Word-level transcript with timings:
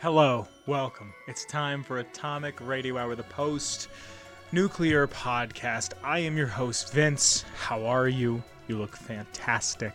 Hello, 0.00 0.46
welcome. 0.66 1.12
It's 1.26 1.44
time 1.44 1.82
for 1.82 1.98
Atomic 1.98 2.64
Radio 2.64 2.96
Hour, 2.98 3.16
the 3.16 3.24
post 3.24 3.88
nuclear 4.52 5.08
podcast. 5.08 5.94
I 6.04 6.20
am 6.20 6.36
your 6.36 6.46
host, 6.46 6.92
Vince. 6.92 7.44
How 7.56 7.84
are 7.84 8.06
you? 8.06 8.40
You 8.68 8.78
look 8.78 8.96
fantastic. 8.96 9.92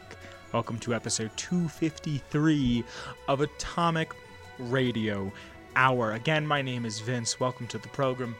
Welcome 0.52 0.78
to 0.80 0.94
episode 0.94 1.32
253 1.38 2.84
of 3.30 3.40
Atomic 3.40 4.14
Radio 4.60 5.32
Hour. 5.78 6.12
Again, 6.12 6.46
my 6.46 6.62
name 6.62 6.86
is 6.86 7.00
Vince. 7.00 7.40
Welcome 7.40 7.68
to 7.68 7.78
the 7.78 7.88
program. 7.88 8.36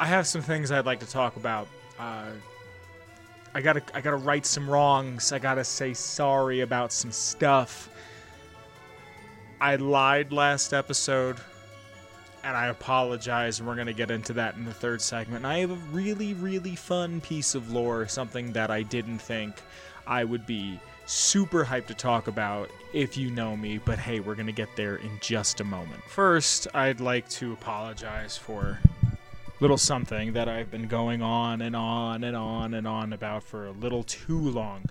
I 0.00 0.06
have 0.06 0.26
some 0.26 0.42
things 0.42 0.72
I'd 0.72 0.84
like 0.84 0.98
to 0.98 1.08
talk 1.08 1.36
about. 1.36 1.68
Uh, 1.96 2.30
I 3.54 3.60
gotta, 3.60 3.82
I 3.94 4.00
gotta 4.00 4.16
right 4.16 4.44
some 4.44 4.68
wrongs. 4.68 5.30
I 5.30 5.38
gotta 5.38 5.62
say 5.62 5.94
sorry 5.94 6.58
about 6.58 6.90
some 6.90 7.12
stuff. 7.12 7.88
I 9.62 9.76
lied 9.76 10.32
last 10.32 10.74
episode, 10.74 11.36
and 12.42 12.56
I 12.56 12.66
apologize, 12.66 13.60
and 13.60 13.68
we're 13.68 13.76
going 13.76 13.86
to 13.86 13.92
get 13.92 14.10
into 14.10 14.32
that 14.32 14.56
in 14.56 14.64
the 14.64 14.74
third 14.74 15.00
segment. 15.00 15.44
And 15.44 15.46
I 15.46 15.60
have 15.60 15.70
a 15.70 15.76
really, 15.92 16.34
really 16.34 16.74
fun 16.74 17.20
piece 17.20 17.54
of 17.54 17.70
lore, 17.70 18.08
something 18.08 18.54
that 18.54 18.72
I 18.72 18.82
didn't 18.82 19.20
think 19.20 19.54
I 20.04 20.24
would 20.24 20.46
be 20.46 20.80
super 21.06 21.64
hyped 21.64 21.86
to 21.86 21.94
talk 21.94 22.26
about 22.26 22.70
if 22.92 23.16
you 23.16 23.30
know 23.30 23.56
me, 23.56 23.78
but 23.78 24.00
hey, 24.00 24.18
we're 24.18 24.34
going 24.34 24.46
to 24.46 24.52
get 24.52 24.74
there 24.74 24.96
in 24.96 25.16
just 25.20 25.60
a 25.60 25.64
moment. 25.64 26.02
First, 26.08 26.66
I'd 26.74 26.98
like 26.98 27.28
to 27.28 27.52
apologize 27.52 28.36
for 28.36 28.80
little 29.60 29.78
something 29.78 30.32
that 30.32 30.48
I've 30.48 30.72
been 30.72 30.88
going 30.88 31.22
on 31.22 31.62
and 31.62 31.76
on 31.76 32.24
and 32.24 32.36
on 32.36 32.74
and 32.74 32.88
on 32.88 33.12
about 33.12 33.44
for 33.44 33.68
a 33.68 33.70
little 33.70 34.02
too 34.02 34.40
long. 34.40 34.82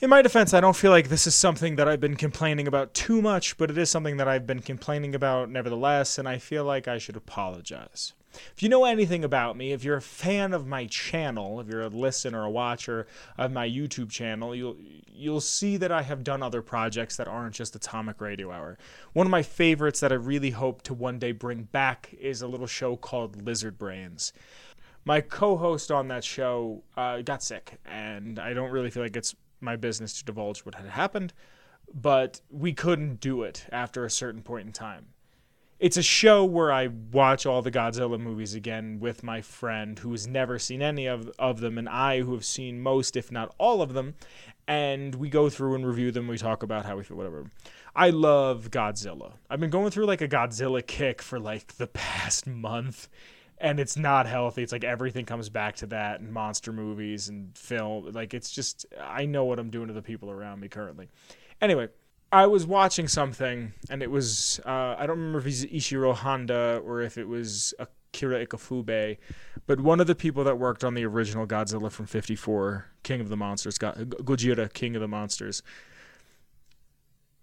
In 0.00 0.10
my 0.10 0.22
defense, 0.22 0.54
I 0.54 0.60
don't 0.60 0.76
feel 0.76 0.92
like 0.92 1.08
this 1.08 1.26
is 1.26 1.34
something 1.34 1.74
that 1.74 1.88
I've 1.88 1.98
been 1.98 2.14
complaining 2.14 2.68
about 2.68 2.94
too 2.94 3.20
much, 3.20 3.56
but 3.56 3.68
it 3.68 3.76
is 3.76 3.90
something 3.90 4.16
that 4.18 4.28
I've 4.28 4.46
been 4.46 4.60
complaining 4.60 5.12
about 5.12 5.50
nevertheless, 5.50 6.18
and 6.18 6.28
I 6.28 6.38
feel 6.38 6.62
like 6.62 6.86
I 6.86 6.98
should 6.98 7.16
apologize. 7.16 8.12
If 8.54 8.62
you 8.62 8.68
know 8.68 8.84
anything 8.84 9.24
about 9.24 9.56
me, 9.56 9.72
if 9.72 9.82
you're 9.82 9.96
a 9.96 10.00
fan 10.00 10.52
of 10.52 10.68
my 10.68 10.86
channel, 10.86 11.58
if 11.58 11.66
you're 11.66 11.82
a 11.82 11.88
listener 11.88 12.42
or 12.42 12.44
a 12.44 12.50
watcher 12.50 13.08
of 13.36 13.50
my 13.50 13.68
YouTube 13.68 14.08
channel, 14.08 14.54
you'll 14.54 14.76
you'll 15.08 15.40
see 15.40 15.76
that 15.78 15.90
I 15.90 16.02
have 16.02 16.22
done 16.22 16.44
other 16.44 16.62
projects 16.62 17.16
that 17.16 17.26
aren't 17.26 17.56
just 17.56 17.74
Atomic 17.74 18.20
Radio 18.20 18.52
Hour. 18.52 18.78
One 19.14 19.26
of 19.26 19.32
my 19.32 19.42
favorites 19.42 19.98
that 19.98 20.12
I 20.12 20.16
really 20.16 20.50
hope 20.50 20.82
to 20.82 20.94
one 20.94 21.18
day 21.18 21.32
bring 21.32 21.64
back 21.64 22.14
is 22.20 22.40
a 22.40 22.46
little 22.46 22.68
show 22.68 22.94
called 22.94 23.44
Lizard 23.44 23.76
Brains. 23.76 24.32
My 25.04 25.20
co-host 25.20 25.90
on 25.90 26.06
that 26.08 26.22
show 26.22 26.84
uh, 26.96 27.22
got 27.22 27.42
sick, 27.42 27.80
and 27.84 28.38
I 28.38 28.52
don't 28.52 28.70
really 28.70 28.90
feel 28.90 29.02
like 29.02 29.16
it's 29.16 29.34
my 29.60 29.76
business 29.76 30.12
to 30.18 30.24
divulge 30.24 30.60
what 30.60 30.74
had 30.74 30.86
happened, 30.86 31.32
but 31.92 32.40
we 32.50 32.72
couldn't 32.72 33.20
do 33.20 33.42
it 33.42 33.66
after 33.70 34.04
a 34.04 34.10
certain 34.10 34.42
point 34.42 34.66
in 34.66 34.72
time. 34.72 35.06
It's 35.78 35.96
a 35.96 36.02
show 36.02 36.44
where 36.44 36.72
I 36.72 36.88
watch 36.88 37.46
all 37.46 37.62
the 37.62 37.70
Godzilla 37.70 38.18
movies 38.18 38.54
again 38.54 38.98
with 38.98 39.22
my 39.22 39.40
friend 39.40 39.96
who 39.96 40.10
has 40.10 40.26
never 40.26 40.58
seen 40.58 40.82
any 40.82 41.06
of, 41.06 41.30
of 41.38 41.60
them, 41.60 41.78
and 41.78 41.88
I 41.88 42.20
who 42.20 42.32
have 42.32 42.44
seen 42.44 42.80
most, 42.80 43.16
if 43.16 43.30
not 43.30 43.54
all 43.58 43.80
of 43.80 43.94
them. 43.94 44.16
And 44.66 45.14
we 45.14 45.30
go 45.30 45.48
through 45.48 45.76
and 45.76 45.86
review 45.86 46.10
them. 46.10 46.26
We 46.26 46.36
talk 46.36 46.64
about 46.64 46.84
how 46.84 46.96
we 46.96 47.04
feel, 47.04 47.16
whatever. 47.16 47.52
I 47.94 48.10
love 48.10 48.72
Godzilla. 48.72 49.34
I've 49.48 49.60
been 49.60 49.70
going 49.70 49.90
through 49.90 50.06
like 50.06 50.20
a 50.20 50.28
Godzilla 50.28 50.84
kick 50.84 51.22
for 51.22 51.38
like 51.38 51.76
the 51.76 51.86
past 51.92 52.46
month 52.48 53.08
and 53.60 53.80
it's 53.80 53.96
not 53.96 54.26
healthy. 54.26 54.62
It's 54.62 54.72
like 54.72 54.84
everything 54.84 55.24
comes 55.24 55.48
back 55.48 55.76
to 55.76 55.86
that 55.86 56.20
and 56.20 56.32
monster 56.32 56.72
movies 56.72 57.28
and 57.28 57.56
film. 57.56 58.10
Like 58.12 58.34
it's 58.34 58.50
just 58.50 58.86
I 59.00 59.26
know 59.26 59.44
what 59.44 59.58
I'm 59.58 59.70
doing 59.70 59.88
to 59.88 59.92
the 59.92 60.02
people 60.02 60.30
around 60.30 60.60
me 60.60 60.68
currently. 60.68 61.08
Anyway, 61.60 61.88
I 62.30 62.46
was 62.46 62.66
watching 62.66 63.08
something 63.08 63.72
and 63.90 64.02
it 64.02 64.10
was 64.10 64.60
uh, 64.64 64.96
I 64.98 65.06
don't 65.06 65.18
remember 65.18 65.38
if 65.38 65.44
he's 65.44 65.64
Ishiro 65.66 66.14
Honda 66.14 66.80
or 66.84 67.00
if 67.00 67.18
it 67.18 67.26
was 67.26 67.74
Akira 67.78 68.46
Ifukube, 68.46 69.18
but 69.66 69.80
one 69.80 70.00
of 70.00 70.06
the 70.06 70.14
people 70.14 70.44
that 70.44 70.58
worked 70.58 70.84
on 70.84 70.94
the 70.94 71.04
original 71.04 71.46
Godzilla 71.46 71.90
from 71.90 72.06
'54, 72.06 72.86
King 73.02 73.20
of 73.20 73.28
the 73.28 73.36
Monsters, 73.36 73.78
Gojira, 73.78 74.72
King 74.72 74.94
of 74.94 75.00
the 75.00 75.08
Monsters 75.08 75.62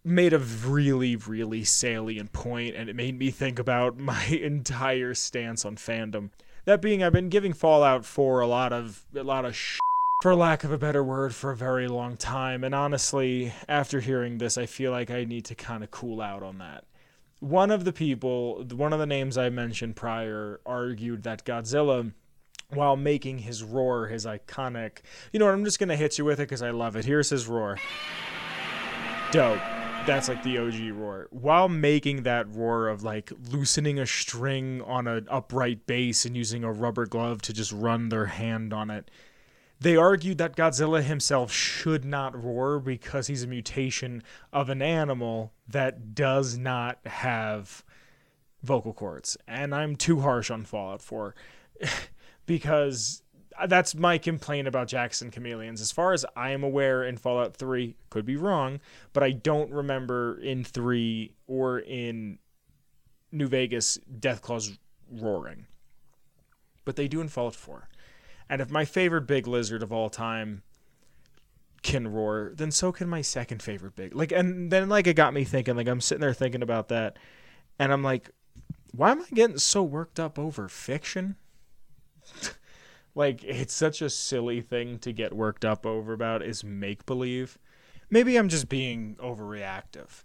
made 0.06 0.34
a 0.34 0.40
really 0.40 1.16
really 1.16 1.64
salient 1.64 2.32
point 2.32 2.76
and 2.76 2.90
it 2.90 2.96
made 2.96 3.18
me 3.18 3.32
think 3.32 3.58
about 3.58 3.98
my 3.98 4.26
entire 4.26 5.14
stance 5.14 5.66
on 5.66 5.76
fandom. 5.76 6.30
That 6.66 6.82
being 6.82 7.04
i've 7.04 7.14
been 7.14 7.30
giving 7.30 7.54
fallout 7.54 8.06
4 8.06 8.40
a 8.40 8.48
lot 8.48 8.72
of 8.72 9.06
a 9.16 9.24
lot 9.24 9.46
of 9.46 9.56
sh- 9.56 9.80
for 10.22 10.34
lack 10.34 10.64
of 10.64 10.72
a 10.72 10.78
better 10.78 11.04
word 11.04 11.36
for 11.36 11.52
a 11.52 11.56
very 11.56 11.88
long 11.88 12.18
time 12.18 12.64
and 12.64 12.74
honestly 12.74 13.54
after 13.68 14.00
hearing 14.00 14.38
this 14.38 14.58
i 14.58 14.66
feel 14.66 14.92
like 14.92 15.12
i 15.12 15.26
need 15.26 15.46
to 15.46 15.56
kind 15.56 15.84
of 15.84 15.92
cool 15.92 16.22
out 16.22 16.44
on 16.44 16.60
that. 16.60 16.86
One 17.40 17.70
of 17.70 17.84
the 17.84 17.94
people 17.94 18.64
one 18.72 18.94
of 18.94 19.00
the 19.00 19.06
names 19.06 19.38
i 19.38 19.50
mentioned 19.50 19.96
prior 19.96 20.60
argued 20.66 21.24
that 21.24 21.46
godzilla 21.46 22.14
while 22.70 22.96
making 22.96 23.40
his 23.40 23.62
roar 23.64 24.08
his 24.08 24.26
iconic 24.26 25.00
you 25.32 25.40
know 25.40 25.46
what 25.46 25.54
i'm 25.54 25.66
just 25.66 25.78
gonna 25.78 25.96
hit 25.96 26.18
you 26.18 26.26
with 26.26 26.40
it 26.40 26.44
because 26.44 26.64
i 26.64 26.72
love 26.72 26.96
it. 26.96 27.06
Here's 27.06 27.30
his 27.30 27.48
roar. 27.48 27.78
Dope 29.32 29.62
that's 30.06 30.30
like 30.30 30.44
the 30.44 30.58
OG 30.58 30.92
roar. 30.92 31.28
While 31.32 31.70
making 31.70 32.24
that 32.24 32.48
roar 32.54 32.88
of 32.88 33.04
like 33.04 33.32
loosening 33.50 34.00
a 34.00 34.06
string 34.06 34.82
on 34.82 35.08
an 35.08 35.28
upright 35.30 35.88
bass 35.88 36.26
and 36.26 36.38
using 36.38 36.64
a 36.64 36.72
rubber 36.72 37.06
glove 37.06 37.42
to 37.44 37.54
just 37.54 37.72
run 37.72 38.10
their 38.10 38.28
hand 38.28 38.74
on 38.74 38.90
it, 38.90 39.10
they 39.80 39.96
argued 39.96 40.38
that 40.38 40.56
Godzilla 40.56 41.04
himself 41.04 41.52
should 41.52 42.06
not 42.06 42.42
roar 42.42 42.80
because 42.80 43.28
he's 43.28 43.44
a 43.44 43.48
mutation 43.48 44.24
of 44.54 44.70
an 44.70 44.82
animal 44.82 45.54
that 45.68 46.14
does 46.16 46.58
not 46.58 47.00
have 47.06 47.84
vocal 48.64 48.94
cords. 48.94 49.38
And 49.48 49.74
I'm 49.74 49.96
too 49.96 50.22
harsh 50.22 50.50
on 50.50 50.64
Fallout 50.64 51.02
4 51.02 51.36
because 52.46 53.22
that's 53.68 53.96
my 53.96 54.18
complaint 54.18 54.68
about 54.68 54.88
Jackson 54.88 55.32
Chameleons. 55.32 55.82
As 55.82 55.92
far 55.92 56.14
as 56.14 56.26
I 56.36 56.52
am 56.52 56.64
aware, 56.64 57.04
in 57.04 57.18
Fallout 57.18 57.56
3, 57.56 57.96
could 58.10 58.26
be 58.26 58.36
wrong, 58.36 58.80
but 59.14 59.24
I 59.24 59.32
don't 59.32 59.72
remember 59.72 60.40
in 60.40 60.64
3 60.64 61.32
or 61.48 61.80
in 61.80 62.40
New 63.32 63.48
Vegas 63.48 63.98
Deathclaws 64.20 64.78
roaring. 65.12 65.68
But 66.84 66.96
they 66.96 67.08
do 67.08 67.22
in 67.22 67.28
Fallout 67.28 67.56
4. 67.56 67.90
And 68.50 68.62
if 68.62 68.70
my 68.70 68.86
favorite 68.86 69.28
big 69.28 69.48
lizard 69.48 69.82
of 69.82 69.92
all 69.92 70.10
time 70.10 70.62
can 71.82 72.08
roar, 72.08 72.52
then 72.56 72.72
so 72.72 72.92
can 72.92 73.08
my 73.08 73.22
second 73.22 73.62
favorite 73.62 73.96
big. 73.96 74.16
Like 74.16 74.32
and 74.32 74.72
then 74.72 74.90
like 74.90 75.08
it 75.08 75.16
got 75.16 75.34
me 75.34 75.44
thinking, 75.44 75.76
like 75.76 75.88
I'm 75.88 76.02
sitting 76.02 76.22
there 76.22 76.34
thinking 76.34 76.62
about 76.62 76.90
that 76.90 77.18
and 77.80 77.92
I'm 77.92 78.04
like, 78.04 78.30
why 78.92 79.12
am 79.12 79.22
I 79.22 79.26
getting 79.34 79.58
so 79.58 79.84
worked 79.84 80.20
up 80.20 80.40
over 80.40 80.68
fiction? 80.68 81.36
like 83.16 83.44
it's 83.44 83.74
such 83.74 84.02
a 84.02 84.10
silly 84.10 84.62
thing 84.62 85.00
to 85.00 85.12
get 85.12 85.34
worked 85.34 85.66
up 85.66 85.86
over 85.86 86.14
about 86.14 86.44
is 86.44 86.64
make 86.64 87.06
believe. 87.06 87.58
Maybe 88.10 88.38
I'm 88.38 88.50
just 88.50 88.70
being 88.70 89.16
overreactive. 89.20 90.24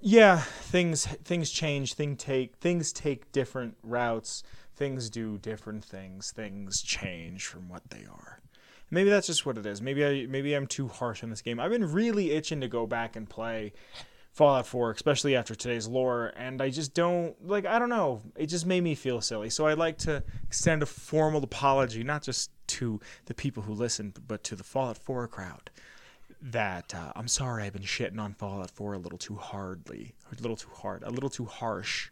Yeah, 0.00 0.38
things 0.38 1.06
things 1.06 1.50
change, 1.50 1.94
thing 1.94 2.16
take 2.16 2.56
things 2.56 2.92
take 2.92 3.30
different 3.32 3.76
routes, 3.82 4.42
things 4.74 5.10
do 5.10 5.36
different 5.36 5.84
things, 5.84 6.30
things 6.30 6.80
change 6.80 7.44
from 7.46 7.68
what 7.68 7.90
they 7.90 8.06
are. 8.10 8.40
Maybe 8.90 9.10
that's 9.10 9.26
just 9.26 9.44
what 9.44 9.58
it 9.58 9.66
is. 9.66 9.82
Maybe 9.82 10.04
I 10.04 10.26
maybe 10.26 10.54
I'm 10.54 10.66
too 10.66 10.88
harsh 10.88 11.22
on 11.22 11.30
this 11.30 11.42
game. 11.42 11.60
I've 11.60 11.70
been 11.70 11.92
really 11.92 12.30
itching 12.30 12.60
to 12.62 12.68
go 12.68 12.86
back 12.86 13.14
and 13.14 13.28
play 13.28 13.72
Fallout 14.40 14.66
4, 14.66 14.92
especially 14.92 15.36
after 15.36 15.54
today's 15.54 15.86
lore, 15.86 16.32
and 16.34 16.62
I 16.62 16.70
just 16.70 16.94
don't 16.94 17.36
like 17.46 17.66
I 17.66 17.78
don't 17.78 17.90
know, 17.90 18.22
it 18.34 18.46
just 18.46 18.64
made 18.64 18.82
me 18.82 18.94
feel 18.94 19.20
silly. 19.20 19.50
So 19.50 19.66
I'd 19.66 19.76
like 19.76 19.98
to 19.98 20.24
extend 20.44 20.82
a 20.82 20.86
formal 20.86 21.44
apology 21.44 22.02
not 22.02 22.22
just 22.22 22.50
to 22.68 23.00
the 23.26 23.34
people 23.34 23.64
who 23.64 23.74
listen, 23.74 24.14
but 24.26 24.42
to 24.44 24.56
the 24.56 24.64
Fallout 24.64 24.96
4 24.96 25.28
crowd. 25.28 25.68
That 26.40 26.94
uh, 26.94 27.12
I'm 27.14 27.28
sorry 27.28 27.64
I've 27.64 27.74
been 27.74 27.82
shitting 27.82 28.18
on 28.18 28.32
Fallout 28.32 28.70
4 28.70 28.94
a 28.94 28.98
little 28.98 29.18
too 29.18 29.36
hardly, 29.36 30.14
a 30.32 30.40
little 30.40 30.56
too 30.56 30.70
hard, 30.74 31.02
a 31.02 31.10
little 31.10 31.28
too 31.28 31.44
harsh. 31.44 32.08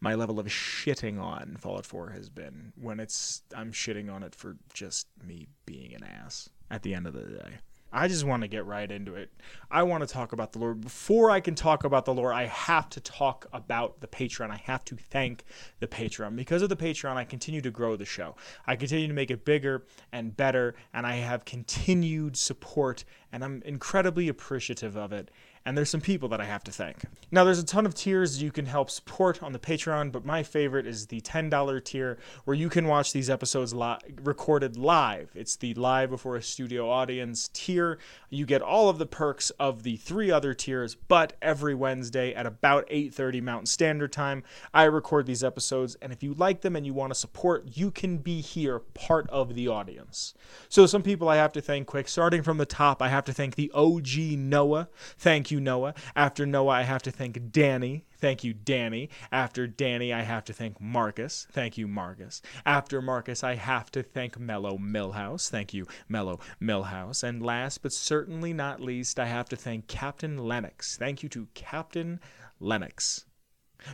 My 0.00 0.16
level 0.16 0.40
of 0.40 0.46
shitting 0.48 1.22
on 1.22 1.56
Fallout 1.56 1.86
4 1.86 2.10
has 2.10 2.30
been 2.30 2.72
when 2.74 2.98
it's 2.98 3.42
I'm 3.56 3.70
shitting 3.70 4.12
on 4.12 4.24
it 4.24 4.34
for 4.34 4.56
just 4.74 5.06
me 5.24 5.46
being 5.66 5.94
an 5.94 6.02
ass 6.02 6.50
at 6.68 6.82
the 6.82 6.94
end 6.94 7.06
of 7.06 7.12
the 7.12 7.22
day. 7.22 7.58
I 7.92 8.08
just 8.08 8.24
want 8.24 8.42
to 8.42 8.48
get 8.48 8.64
right 8.64 8.90
into 8.90 9.14
it. 9.14 9.30
I 9.70 9.82
want 9.82 10.02
to 10.02 10.12
talk 10.12 10.32
about 10.32 10.52
the 10.52 10.58
lore. 10.58 10.74
Before 10.74 11.30
I 11.30 11.40
can 11.40 11.54
talk 11.54 11.84
about 11.84 12.06
the 12.06 12.14
lore, 12.14 12.32
I 12.32 12.46
have 12.46 12.88
to 12.90 13.00
talk 13.00 13.46
about 13.52 14.00
the 14.00 14.06
Patreon. 14.06 14.50
I 14.50 14.56
have 14.64 14.84
to 14.86 14.96
thank 14.96 15.44
the 15.78 15.86
Patreon. 15.86 16.34
Because 16.34 16.62
of 16.62 16.70
the 16.70 16.76
Patreon, 16.76 17.16
I 17.16 17.24
continue 17.24 17.60
to 17.60 17.70
grow 17.70 17.96
the 17.96 18.06
show. 18.06 18.34
I 18.66 18.76
continue 18.76 19.08
to 19.08 19.14
make 19.14 19.30
it 19.30 19.44
bigger 19.44 19.84
and 20.10 20.34
better, 20.34 20.74
and 20.94 21.06
I 21.06 21.16
have 21.16 21.44
continued 21.44 22.36
support, 22.36 23.04
and 23.30 23.44
I'm 23.44 23.62
incredibly 23.66 24.28
appreciative 24.28 24.96
of 24.96 25.12
it. 25.12 25.30
And 25.64 25.76
there's 25.76 25.90
some 25.90 26.00
people 26.00 26.28
that 26.30 26.40
I 26.40 26.44
have 26.44 26.64
to 26.64 26.72
thank. 26.72 27.04
Now, 27.30 27.44
there's 27.44 27.58
a 27.58 27.64
ton 27.64 27.86
of 27.86 27.94
tiers 27.94 28.42
you 28.42 28.50
can 28.50 28.66
help 28.66 28.90
support 28.90 29.42
on 29.42 29.52
the 29.52 29.58
Patreon, 29.58 30.12
but 30.12 30.24
my 30.24 30.42
favorite 30.42 30.86
is 30.86 31.06
the 31.06 31.20
$10 31.20 31.84
tier 31.84 32.18
where 32.44 32.56
you 32.56 32.68
can 32.68 32.86
watch 32.86 33.12
these 33.12 33.30
episodes 33.30 33.72
li- 33.72 33.96
recorded 34.22 34.76
live. 34.76 35.30
It's 35.34 35.56
the 35.56 35.74
live 35.74 36.10
before 36.10 36.36
a 36.36 36.42
studio 36.42 36.90
audience 36.90 37.48
tier. 37.52 37.98
You 38.28 38.44
get 38.44 38.60
all 38.60 38.88
of 38.88 38.98
the 38.98 39.06
perks 39.06 39.50
of 39.50 39.82
the 39.82 39.96
three 39.96 40.30
other 40.30 40.52
tiers, 40.52 40.94
but 40.94 41.34
every 41.40 41.74
Wednesday 41.74 42.34
at 42.34 42.46
about 42.46 42.86
8:30 42.90 43.40
Mountain 43.40 43.66
Standard 43.66 44.12
Time, 44.12 44.42
I 44.74 44.84
record 44.84 45.26
these 45.26 45.44
episodes, 45.44 45.96
and 46.02 46.12
if 46.12 46.22
you 46.22 46.34
like 46.34 46.62
them 46.62 46.74
and 46.74 46.84
you 46.84 46.94
want 46.94 47.12
to 47.12 47.18
support, 47.18 47.76
you 47.76 47.90
can 47.90 48.18
be 48.18 48.40
here 48.40 48.80
part 48.80 49.28
of 49.30 49.54
the 49.54 49.68
audience. 49.68 50.34
So 50.68 50.86
some 50.86 51.02
people 51.02 51.28
I 51.28 51.36
have 51.36 51.52
to 51.52 51.60
thank 51.60 51.86
quick, 51.86 52.08
starting 52.08 52.42
from 52.42 52.58
the 52.58 52.66
top, 52.66 53.00
I 53.00 53.08
have 53.08 53.24
to 53.24 53.32
thank 53.32 53.54
the 53.54 53.70
OG 53.74 54.36
Noah. 54.36 54.88
Thank 55.18 55.51
you, 55.52 55.60
Noah. 55.60 55.94
After 56.16 56.44
Noah, 56.46 56.72
I 56.72 56.82
have 56.82 57.02
to 57.02 57.10
thank 57.10 57.52
Danny. 57.52 58.04
Thank 58.18 58.42
you, 58.42 58.54
Danny. 58.54 59.10
After 59.30 59.66
Danny, 59.66 60.12
I 60.12 60.22
have 60.22 60.44
to 60.44 60.52
thank 60.52 60.80
Marcus. 60.80 61.46
Thank 61.52 61.78
you, 61.78 61.86
Marcus. 61.86 62.42
After 62.66 63.00
Marcus, 63.02 63.44
I 63.44 63.54
have 63.54 63.90
to 63.92 64.02
thank 64.02 64.38
Mellow 64.38 64.78
Millhouse. 64.78 65.48
Thank 65.48 65.74
you, 65.74 65.86
Mellow 66.08 66.40
Millhouse. 66.60 67.22
And 67.22 67.42
last 67.42 67.82
but 67.82 67.92
certainly 67.92 68.52
not 68.52 68.80
least, 68.80 69.20
I 69.20 69.26
have 69.26 69.48
to 69.50 69.56
thank 69.56 69.86
Captain 69.86 70.38
Lennox. 70.38 70.96
Thank 70.96 71.22
you 71.22 71.28
to 71.30 71.48
Captain 71.54 72.18
Lennox. 72.58 73.26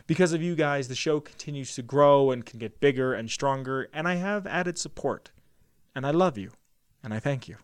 Because 0.07 0.33
of 0.33 0.41
you 0.41 0.55
guys, 0.55 0.87
the 0.87 0.95
show 0.95 1.19
continues 1.19 1.73
to 1.75 1.81
grow 1.81 2.31
and 2.31 2.45
can 2.45 2.59
get 2.59 2.79
bigger 2.79 3.13
and 3.13 3.29
stronger, 3.29 3.89
and 3.93 4.07
I 4.07 4.15
have 4.15 4.45
added 4.45 4.77
support. 4.77 5.31
And 5.95 6.05
I 6.05 6.11
love 6.11 6.37
you, 6.37 6.51
and 7.03 7.13
I 7.13 7.19
thank 7.19 7.47
you. 7.47 7.57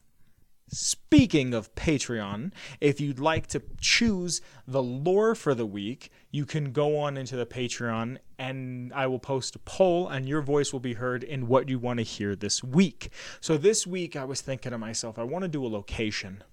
Speaking 0.67 1.53
of 1.53 1.73
Patreon, 1.75 2.51
if 2.81 2.99
you'd 2.99 3.19
like 3.19 3.45
to 3.47 3.61
choose 3.79 4.41
the 4.67 4.81
lore 4.81 5.35
for 5.35 5.53
the 5.53 5.65
week, 5.65 6.11
you 6.31 6.45
can 6.45 6.71
go 6.71 6.97
on 6.97 7.17
into 7.17 7.35
the 7.35 7.45
Patreon 7.45 8.17
and 8.39 8.91
I 8.91 9.05
will 9.05 9.19
post 9.19 9.55
a 9.55 9.59
poll 9.59 10.07
and 10.09 10.27
your 10.27 10.41
voice 10.41 10.73
will 10.73 10.79
be 10.79 10.93
heard 10.93 11.23
in 11.23 11.47
what 11.47 11.69
you 11.69 11.77
want 11.77 11.99
to 11.99 12.03
hear 12.03 12.35
this 12.35 12.63
week. 12.63 13.11
So 13.39 13.57
this 13.57 13.85
week 13.85 14.15
I 14.15 14.25
was 14.25 14.41
thinking 14.41 14.71
to 14.71 14.77
myself, 14.79 15.19
I 15.19 15.23
want 15.23 15.43
to 15.43 15.47
do 15.49 15.63
a 15.63 15.67
location. 15.67 16.43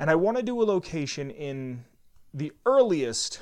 And 0.00 0.10
I 0.10 0.16
want 0.16 0.36
to 0.36 0.42
do 0.42 0.60
a 0.60 0.64
location 0.64 1.30
in 1.30 1.84
the 2.34 2.52
earliest, 2.66 3.40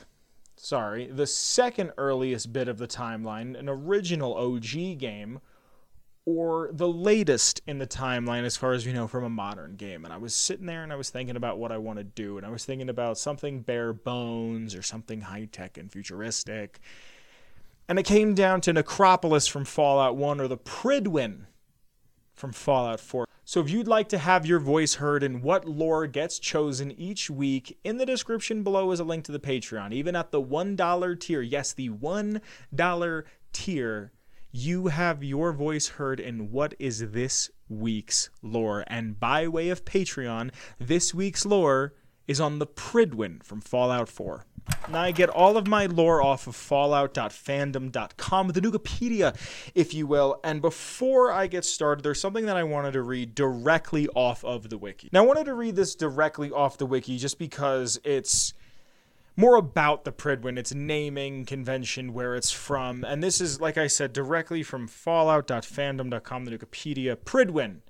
sorry, 0.56 1.06
the 1.06 1.26
second 1.26 1.92
earliest 1.96 2.52
bit 2.52 2.68
of 2.68 2.76
the 2.76 2.86
timeline, 2.86 3.58
an 3.58 3.70
original 3.70 4.34
OG 4.34 4.98
game 4.98 5.40
or 6.26 6.70
the 6.72 6.88
latest 6.88 7.60
in 7.66 7.78
the 7.78 7.86
timeline 7.86 8.44
as 8.44 8.56
far 8.56 8.72
as 8.72 8.86
you 8.86 8.92
know 8.92 9.06
from 9.06 9.24
a 9.24 9.30
modern 9.30 9.76
game. 9.76 10.04
And 10.04 10.12
I 10.12 10.16
was 10.16 10.34
sitting 10.34 10.66
there 10.66 10.82
and 10.82 10.92
I 10.92 10.96
was 10.96 11.10
thinking 11.10 11.36
about 11.36 11.58
what 11.58 11.70
I 11.70 11.78
want 11.78 11.98
to 11.98 12.04
do. 12.04 12.38
And 12.38 12.46
I 12.46 12.50
was 12.50 12.64
thinking 12.64 12.88
about 12.88 13.18
something 13.18 13.60
bare 13.60 13.92
bones 13.92 14.74
or 14.74 14.82
something 14.82 15.22
high 15.22 15.48
tech 15.52 15.76
and 15.76 15.92
futuristic. 15.92 16.80
And 17.88 17.98
it 17.98 18.04
came 18.04 18.34
down 18.34 18.62
to 18.62 18.72
Necropolis 18.72 19.46
from 19.46 19.66
Fallout 19.66 20.16
1 20.16 20.40
or 20.40 20.48
the 20.48 20.56
Prydwen 20.56 21.44
from 22.32 22.52
Fallout 22.52 23.00
4. 23.00 23.26
So 23.44 23.60
if 23.60 23.68
you'd 23.68 23.86
like 23.86 24.08
to 24.08 24.16
have 24.16 24.46
your 24.46 24.58
voice 24.58 24.94
heard 24.94 25.22
in 25.22 25.42
what 25.42 25.68
lore 25.68 26.06
gets 26.06 26.38
chosen 26.38 26.90
each 26.92 27.28
week, 27.28 27.78
in 27.84 27.98
the 27.98 28.06
description 28.06 28.62
below 28.62 28.90
is 28.90 29.00
a 29.00 29.04
link 29.04 29.24
to 29.24 29.32
the 29.32 29.38
Patreon. 29.38 29.92
Even 29.92 30.16
at 30.16 30.30
the 30.30 30.42
$1 30.42 31.20
tier, 31.20 31.42
yes, 31.42 31.74
the 31.74 31.90
$1 31.90 33.22
tier 33.52 34.12
you 34.56 34.86
have 34.86 35.24
your 35.24 35.52
voice 35.52 35.88
heard 35.88 36.20
in 36.20 36.52
what 36.52 36.74
is 36.78 37.10
this 37.10 37.50
week's 37.68 38.30
lore. 38.40 38.84
And 38.86 39.18
by 39.18 39.48
way 39.48 39.68
of 39.68 39.84
Patreon, 39.84 40.52
this 40.78 41.12
week's 41.12 41.44
lore 41.44 41.92
is 42.28 42.40
on 42.40 42.60
the 42.60 42.66
Prydwen 42.66 43.42
from 43.42 43.60
Fallout 43.60 44.08
4. 44.08 44.46
Now 44.88 45.02
I 45.02 45.10
get 45.10 45.28
all 45.28 45.56
of 45.56 45.66
my 45.66 45.86
lore 45.86 46.22
off 46.22 46.46
of 46.46 46.54
fallout.fandom.com, 46.54 48.48
the 48.48 48.60
Nukapedia, 48.60 49.36
if 49.74 49.92
you 49.92 50.06
will. 50.06 50.38
And 50.44 50.62
before 50.62 51.32
I 51.32 51.48
get 51.48 51.64
started, 51.64 52.04
there's 52.04 52.20
something 52.20 52.46
that 52.46 52.56
I 52.56 52.62
wanted 52.62 52.92
to 52.92 53.02
read 53.02 53.34
directly 53.34 54.06
off 54.14 54.44
of 54.44 54.70
the 54.70 54.78
wiki. 54.78 55.08
Now 55.10 55.24
I 55.24 55.26
wanted 55.26 55.46
to 55.46 55.54
read 55.54 55.74
this 55.74 55.96
directly 55.96 56.52
off 56.52 56.78
the 56.78 56.86
wiki 56.86 57.18
just 57.18 57.40
because 57.40 57.98
it's 58.04 58.54
more 59.36 59.56
about 59.56 60.04
the 60.04 60.12
Prydwen, 60.12 60.58
its 60.58 60.74
naming 60.74 61.44
convention, 61.44 62.12
where 62.12 62.34
it's 62.34 62.50
from. 62.50 63.04
And 63.04 63.22
this 63.22 63.40
is, 63.40 63.60
like 63.60 63.76
I 63.76 63.86
said, 63.86 64.12
directly 64.12 64.62
from 64.62 64.86
fallout.fandom.com, 64.86 66.44
the 66.44 66.58
Wikipedia. 66.58 67.16
Prydwen, 67.16 67.80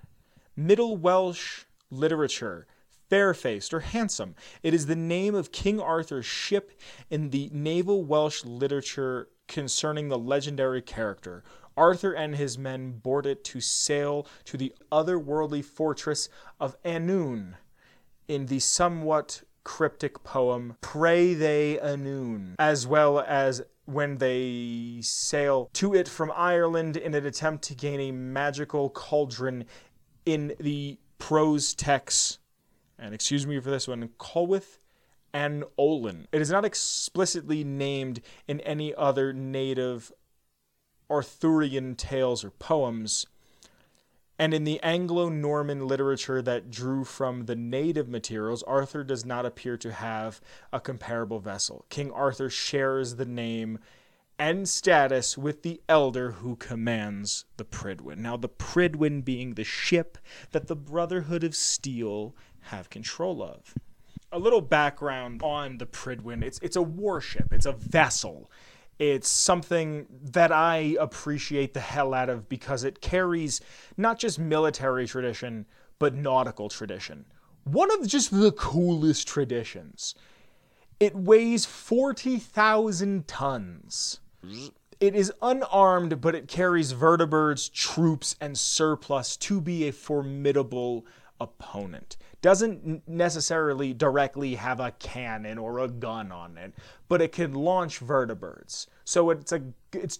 Middle 0.56 0.96
Welsh 0.96 1.64
literature, 1.91 2.67
fair-faced 3.11 3.75
or 3.75 3.81
handsome. 3.81 4.35
It 4.62 4.75
is 4.75 4.87
the 4.87 4.96
name 4.96 5.35
of 5.35 5.52
King 5.52 5.81
Arthur's 5.81 6.26
ship 6.26 6.73
in 7.11 7.31
the 7.31 7.50
naval 7.52 8.05
Welsh 8.05 8.44
literature 8.44 9.29
concerning 9.46 10.08
the 10.08 10.19
legendary 10.19 10.81
character. 10.81 11.44
Arthur 11.76 12.12
and 12.12 12.37
his 12.37 12.56
men 12.56 12.93
board 12.93 13.26
it 13.26 13.44
to 13.44 13.61
sail 13.61 14.26
to 14.44 14.56
the 14.56 14.73
otherworldly 14.91 15.64
fortress 15.64 16.29
of 16.61 16.81
Annwn 16.85 17.55
in 18.29 18.46
the 18.46 18.61
somewhat 18.61 19.43
cryptic 19.64 20.22
poem 20.22 20.76
Preiddeu 20.81 21.82
Annwn, 21.82 22.55
as 22.58 22.87
well 22.87 23.20
as 23.20 23.62
when 23.87 24.19
they 24.19 24.99
sail 25.02 25.69
to 25.75 25.94
it 25.94 26.08
from 26.08 26.32
Ireland 26.34 26.96
in 26.96 27.14
an 27.14 27.26
attempt 27.26 27.64
to 27.64 27.75
gain 27.75 28.00
a 28.00 28.12
magical 28.12 28.90
cauldron 28.90 29.64
in 30.25 30.55
the 30.61 30.99
prose 31.19 31.75
text, 31.75 32.38
and 32.99 33.14
excuse 33.14 33.46
me 33.46 33.58
for 33.61 33.70
this 33.70 33.88
one, 33.88 34.08
Culhwch 34.19 34.78
and 35.32 35.64
Olwen. 35.78 36.26
It 36.32 36.40
is 36.40 36.50
not 36.50 36.64
explicitly 36.64 37.64
named 37.64 38.20
in 38.46 38.60
any 38.60 38.94
other 38.94 39.32
native 39.32 40.12
Arthurian 41.10 41.96
tales 41.96 42.44
or 42.44 42.50
poems, 42.50 43.26
and 44.38 44.52
in 44.52 44.64
the 44.64 44.82
Anglo 44.82 45.28
Norman 45.28 45.86
literature 45.86 46.42
that 46.42 46.70
drew 46.70 47.04
from 47.04 47.46
the 47.46 47.54
native 47.54 48.08
materials, 48.08 48.62
Arthur 48.64 49.04
does 49.04 49.25
not 49.25 49.46
appear 49.46 49.76
to 49.76 49.92
have 49.92 50.40
a 50.72 50.81
comparable 50.81 51.38
vessel. 51.38 51.84
King 51.88 52.10
Arthur 52.10 52.50
shares 52.50 53.16
the 53.16 53.25
name 53.25 53.78
and 54.38 54.69
status 54.69 55.38
with 55.38 55.62
the 55.62 55.81
elder 55.88 56.32
who 56.32 56.56
commands 56.56 57.44
the 57.56 57.64
Prydwen. 57.64 58.19
Now, 58.19 58.36
the 58.36 58.48
Prydwen 58.48 59.25
being 59.25 59.54
the 59.54 59.64
ship 59.64 60.19
that 60.50 60.66
the 60.66 60.76
Brotherhood 60.76 61.44
of 61.44 61.54
Steel 61.54 62.34
have 62.62 62.90
control 62.90 63.42
of. 63.42 63.75
A 64.32 64.38
little 64.38 64.60
background 64.60 65.42
on 65.44 65.78
the 65.78 65.86
Prydwen 65.86 66.42
it's, 66.42 66.58
it's 66.58 66.75
a 66.75 66.82
warship, 66.82 67.52
it's 67.52 67.66
a 67.66 67.72
vessel. 67.72 68.50
It's 68.99 69.29
something 69.29 70.06
that 70.23 70.52
I 70.52 70.96
appreciate 71.00 71.75
the 71.75 71.81
hell 71.81 72.14
out 72.14 72.29
of 72.29 72.49
because 72.49 72.85
it 72.85 73.00
carries 73.00 73.61
not 73.96 74.19
just 74.19 74.38
military 74.38 75.06
tradition, 75.06 75.67
but 75.99 76.14
nautical 76.14 76.69
tradition. 76.69 77.25
One 77.64 77.91
of 77.91 78.06
just 78.06 78.31
the 78.31 78.52
coolest 78.52 79.26
traditions. 79.26 80.14
It 81.00 81.14
weighs 81.17 81.64
40,000 81.64 83.26
tons. 83.26 84.20
It 85.01 85.17
is 85.17 85.32
unarmed, 85.43 86.20
but 86.20 86.34
it 86.34 86.46
carries 86.46 86.93
vertibirds, 86.93 87.72
troops, 87.72 88.36
and 88.41 88.56
surplus 88.56 89.36
to 89.39 89.60
be 89.60 89.89
a 89.89 89.93
formidable 89.93 91.05
opponent. 91.44 92.17
Doesn't 92.43 93.06
necessarily 93.08 93.94
directly 93.94 94.56
have 94.56 94.81
a 94.81 94.91
cannon 94.93 95.58
or 95.58 95.79
a 95.79 95.89
gun 95.89 96.32
on 96.32 96.58
it, 96.58 96.74
but 97.08 97.22
it 97.22 97.32
can 97.32 97.55
launch 97.55 98.01
vertibirds. 98.01 98.86
So 99.05 99.31
it's 99.31 99.53
a 99.53 99.63
it's 99.93 100.19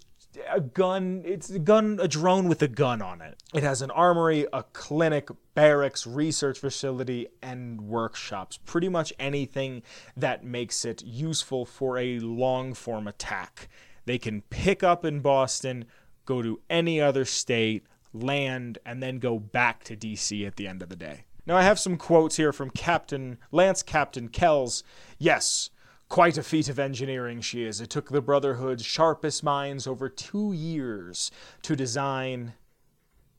a 0.50 0.61
gun 0.61 1.23
it's 1.25 1.50
a 1.50 1.59
gun 1.59 1.99
a 2.02 2.09
drone 2.09 2.49
with 2.49 2.61
a 2.62 2.69
gun 2.69 3.00
on 3.00 3.21
it 3.21 3.40
it 3.54 3.62
has 3.62 3.83
an 3.83 3.90
armory 3.93 4.47
a 4.52 4.62
clinic 4.73 5.28
barracks 5.54 6.07
research 6.07 6.59
facility 6.59 7.28
and 7.43 7.81
workshops 7.83 8.59
pretty 8.64 8.88
much 8.88 9.12
anything 9.19 9.83
that 10.16 10.45
makes 10.45 10.85
it 10.85 11.02
useful 11.04 11.64
for 11.64 11.99
a 11.99 12.19
long 12.19 12.75
form 12.75 13.07
attack 13.07 13.69
they 14.07 14.19
can 14.19 14.43
pick 14.50 14.83
up 14.83 15.04
in 15.04 15.21
boston 15.21 15.85
go 16.25 16.43
to 16.43 16.61
any 16.69 17.00
other 17.00 17.25
state 17.25 17.87
land 18.14 18.78
and 18.87 19.02
then 19.02 19.18
go 19.18 19.38
back 19.38 19.85
to 19.85 19.94
dc 19.97 20.47
at 20.47 20.56
the 20.56 20.66
end 20.66 20.80
of 20.80 20.88
the 20.88 20.97
day 20.97 21.25
now, 21.47 21.56
I 21.56 21.62
have 21.62 21.78
some 21.78 21.99
quotes 21.99 22.37
here 22.37 22.52
from 22.52 22.71
Captain 22.71 23.37
Lance 23.52 23.83
Captain 23.83 24.28
Kells. 24.28 24.83
Yes, 25.18 25.68
quite 26.09 26.38
a 26.38 26.42
feat 26.42 26.71
of 26.71 26.78
engineering 26.78 27.42
she 27.42 27.64
is. 27.64 27.80
It 27.80 27.90
took 27.90 28.09
the 28.09 28.23
Brotherhood's 28.23 28.85
sharpest 28.85 29.44
minds 29.44 29.87
over 29.87 30.09
two 30.09 30.52
years 30.52 31.30
to 31.62 31.76
design 31.76 32.54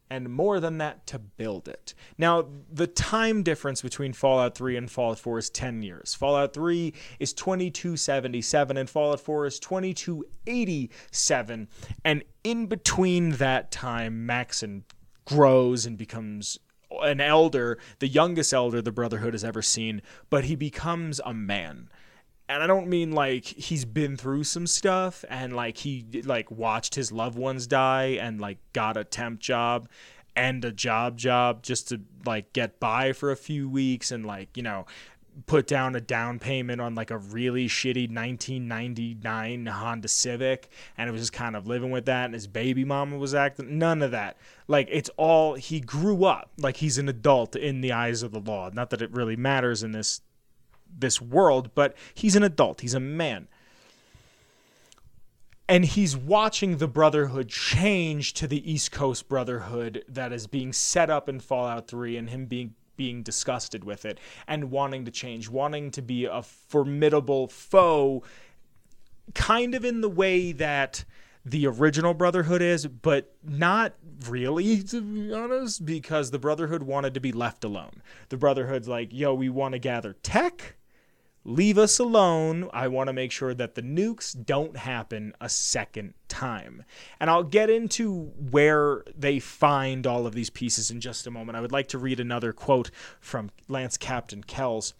and 0.10 0.30
more 0.30 0.60
than 0.60 0.78
that 0.78 1.08
to 1.08 1.20
build 1.20 1.68
it. 1.68 1.94
Now, 2.18 2.46
the 2.72 2.88
time 2.88 3.44
difference 3.44 3.82
between 3.82 4.14
Fallout 4.14 4.56
3 4.56 4.78
and 4.78 4.90
Fallout 4.90 5.20
4 5.20 5.40
is 5.40 5.50
10 5.50 5.82
years. 5.82 6.14
Fallout 6.14 6.54
3 6.54 6.94
is 7.20 7.34
2277 7.34 8.78
and 8.78 8.90
Fallout 8.90 9.20
4 9.20 9.48
is 9.48 9.60
2287. 9.60 11.68
And 12.04 12.24
in 12.44 12.68
between 12.68 13.32
that 13.32 13.72
time, 13.72 14.26
Maxon 14.26 14.86
grows 15.26 15.86
and 15.86 15.98
becomes 15.98 16.60
an 17.02 17.20
elder, 17.20 17.78
the 18.00 18.08
youngest 18.08 18.54
elder 18.54 18.82
the 18.82 18.92
Brotherhood 18.92 19.34
has 19.34 19.44
ever 19.44 19.62
seen, 19.62 20.02
but 20.30 20.46
he 20.46 20.56
becomes 20.56 21.20
a 21.26 21.34
man. 21.34 21.90
And 22.48 22.62
I 22.62 22.68
don't 22.68 22.88
mean 22.88 23.12
like 23.12 23.46
he's 23.46 23.86
been 23.86 24.18
through 24.18 24.44
some 24.44 24.68
stuff 24.68 25.26
and 25.30 25.56
like 25.56 25.78
he 25.78 26.06
like 26.24 26.52
watched 26.52 26.96
his 26.96 27.12
loved 27.12 27.38
ones 27.38 27.66
die 27.66 28.18
and 28.22 28.40
like 28.40 28.60
got 28.74 28.98
a 28.98 29.04
temp 29.04 29.40
job 29.40 29.90
and 30.36 30.64
a 30.64 30.72
job 30.72 31.18
job 31.18 31.64
just 31.64 31.90
to 31.90 32.02
like 32.26 32.54
get 32.54 32.80
by 32.80 33.14
for 33.14 33.32
a 33.32 33.36
few 33.36 33.68
weeks 33.68 34.12
and 34.12 34.26
like, 34.26 34.56
you 34.56 34.62
know, 34.62 34.86
put 35.48 35.68
down 35.68 35.96
a 35.96 36.02
down 36.02 36.40
payment 36.40 36.80
on 36.80 36.96
like 36.96 37.12
a 37.12 37.18
really 37.18 37.68
shitty 37.68 38.08
1999 38.14 39.66
Honda 39.66 40.08
Civic 40.08 40.70
and 40.98 41.10
it 41.10 41.12
was 41.12 41.22
just 41.22 41.34
kind 41.34 41.56
of 41.56 41.68
living 41.68 41.92
with 41.92 42.06
that 42.06 42.26
and 42.26 42.34
his 42.34 42.48
baby 42.48 42.86
mama 42.86 43.18
was 43.18 43.36
acting 43.36 43.78
none 43.78 44.02
of 44.02 44.12
that. 44.12 44.38
Like 44.68 44.88
it's 44.92 45.10
all 45.18 45.56
he 45.56 45.80
grew 45.80 46.26
up. 46.26 46.52
Like 46.58 46.78
he's 46.78 46.98
an 46.98 47.10
adult 47.10 47.56
in 47.56 47.82
the 47.82 47.92
eyes 47.92 48.24
of 48.24 48.32
the 48.32 48.40
law. 48.40 48.70
Not 48.72 48.92
that 48.92 49.02
it 49.02 49.12
really 49.12 49.36
matters 49.36 49.84
in 49.84 49.92
this 49.92 50.22
this 50.98 51.22
world 51.22 51.72
but 51.76 51.96
he's 52.14 52.36
an 52.36 52.44
adult. 52.44 52.82
He's 52.82 52.94
a 52.94 53.00
man. 53.00 53.48
And 55.68 55.84
he's 55.84 56.16
watching 56.16 56.78
the 56.78 56.88
brotherhood 56.88 57.50
change 57.50 58.34
to 58.36 58.48
the 58.48 58.72
east 58.72 58.92
coast 58.92 59.28
brotherhood 59.28 60.06
that 60.08 60.32
is 60.32 60.46
being 60.46 60.72
set 60.72 61.10
up 61.10 61.28
in 61.28 61.40
fallout 61.40 61.88
3 61.88 62.18
and 62.18 62.30
him 62.30 62.46
being 62.46 62.76
being 62.98 63.24
disgusted 63.24 63.84
with 63.84 64.06
it 64.06 64.20
and 64.48 64.72
wanting 64.72 65.06
to 65.06 65.12
change, 65.12 65.50
wanting 65.50 65.92
to 65.92 66.02
be 66.02 66.26
a 66.26 66.42
formidable 66.42 67.48
foe, 67.48 68.24
kind 69.34 69.76
of 69.76 69.84
in 69.84 70.02
the 70.02 70.10
way 70.10 70.52
that 70.52 71.04
the 71.46 71.68
original 71.68 72.14
Brotherhood 72.14 72.62
is, 72.62 72.88
but 72.88 73.36
not 73.44 73.94
really, 74.28 74.82
to 74.84 75.02
be 75.02 75.32
honest, 75.32 75.86
because 75.86 76.32
the 76.32 76.40
Brotherhood 76.40 76.84
wanted 76.84 77.14
to 77.14 77.20
be 77.20 77.32
left 77.32 77.64
alone. 77.64 78.02
The 78.30 78.38
Brotherhood's 78.38 78.88
like, 78.88 79.14
yo, 79.14 79.34
we 79.34 79.50
want 79.50 79.74
to 79.74 79.80
gather 79.80 80.14
tech 80.24 80.76
leave 81.46 81.78
us 81.78 82.00
alone. 82.00 82.70
I 82.74 82.88
want 82.88 83.08
to 83.08 83.14
make 83.14 83.32
sure 83.32 83.54
that 83.54 83.76
the 83.76 83.82
nukes 83.82 84.36
don't 84.46 84.76
happen 84.76 85.34
a 85.40 85.48
second 85.48 86.16
time. 86.28 86.84
And 87.20 87.30
I'll 87.30 87.44
get 87.44 87.70
into 87.70 88.34
where 88.50 89.04
they 89.16 89.40
find 89.40 90.06
all 90.06 90.26
of 90.26 90.34
these 90.34 90.50
pieces 90.50 90.92
in 90.92 91.00
just 91.00 91.28
a 91.28 91.32
moment. 91.32 91.56
I 91.56 91.62
would 91.62 91.72
like 91.72 91.88
to 91.90 92.00
read 92.00 92.20
another 92.20 92.52
quote 92.52 92.90
from 93.22 93.52
Lance 93.70 93.98
Captain 93.98 94.44
Kells. 94.44 94.96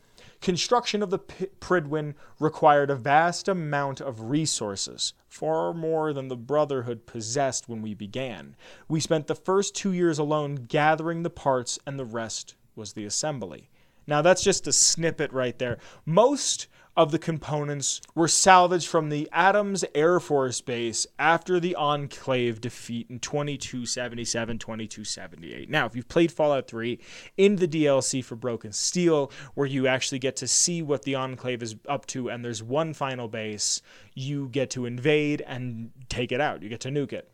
Construction 0.46 1.02
of 1.02 1.10
the 1.10 1.18
P- 1.18 1.48
Prydwen 1.60 2.14
required 2.40 2.92
a 2.92 2.96
vast 2.96 3.48
amount 3.48 4.00
of 4.00 4.30
resources, 4.30 5.16
far 5.28 5.74
more 5.74 6.14
than 6.14 6.28
the 6.28 6.36
Brotherhood 6.36 7.08
possessed 7.08 7.68
when 7.68 7.82
we 7.82 7.96
began. 7.96 8.56
We 8.88 9.00
spent 9.00 9.26
the 9.26 9.34
first 9.34 9.74
two 9.74 9.92
years 9.92 10.20
alone 10.20 10.68
gathering 10.68 11.24
the 11.24 11.32
parts, 11.32 11.80
and 11.88 11.98
the 11.98 12.06
rest 12.06 12.54
was 12.76 12.94
the 12.94 13.06
assembly. 13.06 13.72
Now, 14.06 14.22
that's 14.22 14.44
just 14.44 14.68
a 14.68 14.72
snippet 14.72 15.34
right 15.34 15.58
there. 15.58 15.80
Most 16.06 16.68
of 16.98 17.12
the 17.12 17.20
components 17.20 18.02
were 18.14 18.28
salvaged 18.28 18.88
from 18.88 19.10
the 19.10 19.28
Adams 19.32 19.84
Air 19.94 20.20
Force 20.20 20.62
Base 20.62 21.06
after 21.20 21.60
the 21.60 21.76
Enclave 21.76 22.62
defeat 22.62 23.08
in 23.10 23.20
2277 23.20 24.58
2278. 24.58 25.70
Now, 25.70 25.86
if 25.86 25.96
you've 25.96 26.08
played 26.08 26.32
Fallout 26.32 26.68
3 26.68 27.00
in 27.38 27.58
the 27.58 27.68
DLC 27.68 28.24
for 28.24 28.36
Broken 28.36 28.72
Steel, 28.72 29.32
where 29.56 29.68
you 29.68 29.88
actually 29.88 30.20
get 30.20 30.38
to 30.38 30.48
see 30.48 30.82
what 30.82 31.04
the 31.04 31.16
Enclave 31.16 31.62
is 31.62 31.76
up 31.88 32.06
to, 32.08 32.30
and 32.30 32.44
there's 32.44 32.64
one 32.64 32.94
final 32.94 33.28
base, 33.28 33.82
you 34.14 34.48
get 34.50 34.70
to 34.72 34.86
invade 34.86 35.42
and 35.42 35.92
take 36.10 36.32
it 36.32 36.40
out. 36.40 36.64
You 36.64 36.70
get 36.70 36.82
to 36.82 36.90
nuke 36.90 37.14
it. 37.14 37.30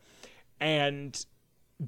And 0.60 1.26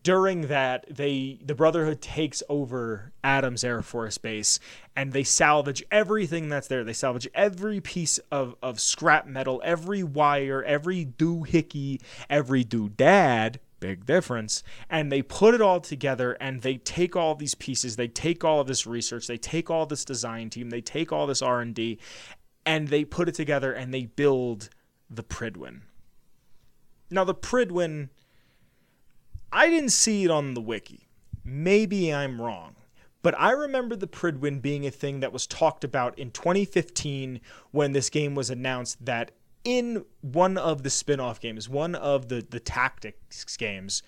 during 0.02 0.48
that 0.48 0.86
they 0.90 1.38
the 1.44 1.54
brotherhood 1.54 2.02
takes 2.02 2.42
over 2.50 3.12
adams 3.24 3.64
air 3.64 3.82
force 3.84 4.18
base 4.18 4.60
and 4.96 5.14
they 5.14 5.24
salvage 5.24 5.84
everything 5.92 6.50
that's 6.50 6.68
there. 6.68 6.84
They 6.84 6.94
salvage 6.94 7.28
every 7.34 7.80
piece 7.80 8.18
of, 8.32 8.56
of 8.64 8.80
scrap 8.80 9.28
metal 9.28 9.62
every 9.64 10.04
wire 10.04 10.64
every 10.64 11.06
doohickey 11.06 12.02
every 12.30 12.66
doodad 12.66 13.58
big 13.80 14.06
difference 14.06 14.64
and 14.90 15.12
they 15.12 15.22
put 15.22 15.54
it 15.54 15.62
all 15.62 15.82
together 15.82 16.34
and 16.40 16.62
they 16.62 16.78
take 16.78 17.16
all 17.16 17.36
these 17.36 17.54
pieces 17.54 17.98
they 17.98 18.08
take 18.08 18.44
all 18.44 18.62
of 18.62 18.68
this 18.68 18.88
research 18.88 19.28
they 19.28 19.38
take 19.38 19.70
all 19.70 19.86
this 19.86 20.06
design 20.06 20.50
team 20.50 20.70
they 20.70 20.80
take 20.80 21.12
all 21.12 21.28
this 21.28 21.42
r&d 21.42 22.00
and 22.66 22.88
they 22.88 23.04
put 23.04 23.28
it 23.28 23.36
together 23.36 23.74
and 23.74 23.94
they 23.94 24.06
build 24.06 24.70
the 25.10 25.24
Prydwen 25.24 25.82
now 27.12 27.26
the 27.26 27.36
Prydwen 27.36 28.08
I 29.54 29.70
didn't 29.70 29.92
see 29.92 30.24
it 30.26 30.32
on 30.32 30.56
the 30.56 30.62
wiki. 30.62 31.08
Maybe 31.46 32.14
I'm 32.14 32.42
wrong. 32.42 32.76
But 33.22 33.40
I 33.40 33.52
remember 33.52 33.96
the 33.96 34.08
Prydwen 34.08 34.62
being 34.62 34.86
a 34.86 34.92
thing 34.92 35.22
that 35.22 35.32
was 35.32 35.48
talked 35.48 35.84
about 35.84 36.18
in 36.20 36.32
2015 36.32 37.40
when 37.72 37.94
this 37.94 38.10
game 38.10 38.36
was 38.36 38.50
announced 38.50 39.06
that 39.06 39.32
in 39.64 40.04
one 40.22 40.58
of 40.58 40.84
the 40.84 40.90
spin-off 40.90 41.40
games, 41.40 41.70
one 41.70 41.96
of 41.96 42.28
the, 42.28 42.46
the 42.50 42.60
tactics 42.60 43.56
games, 43.56 44.04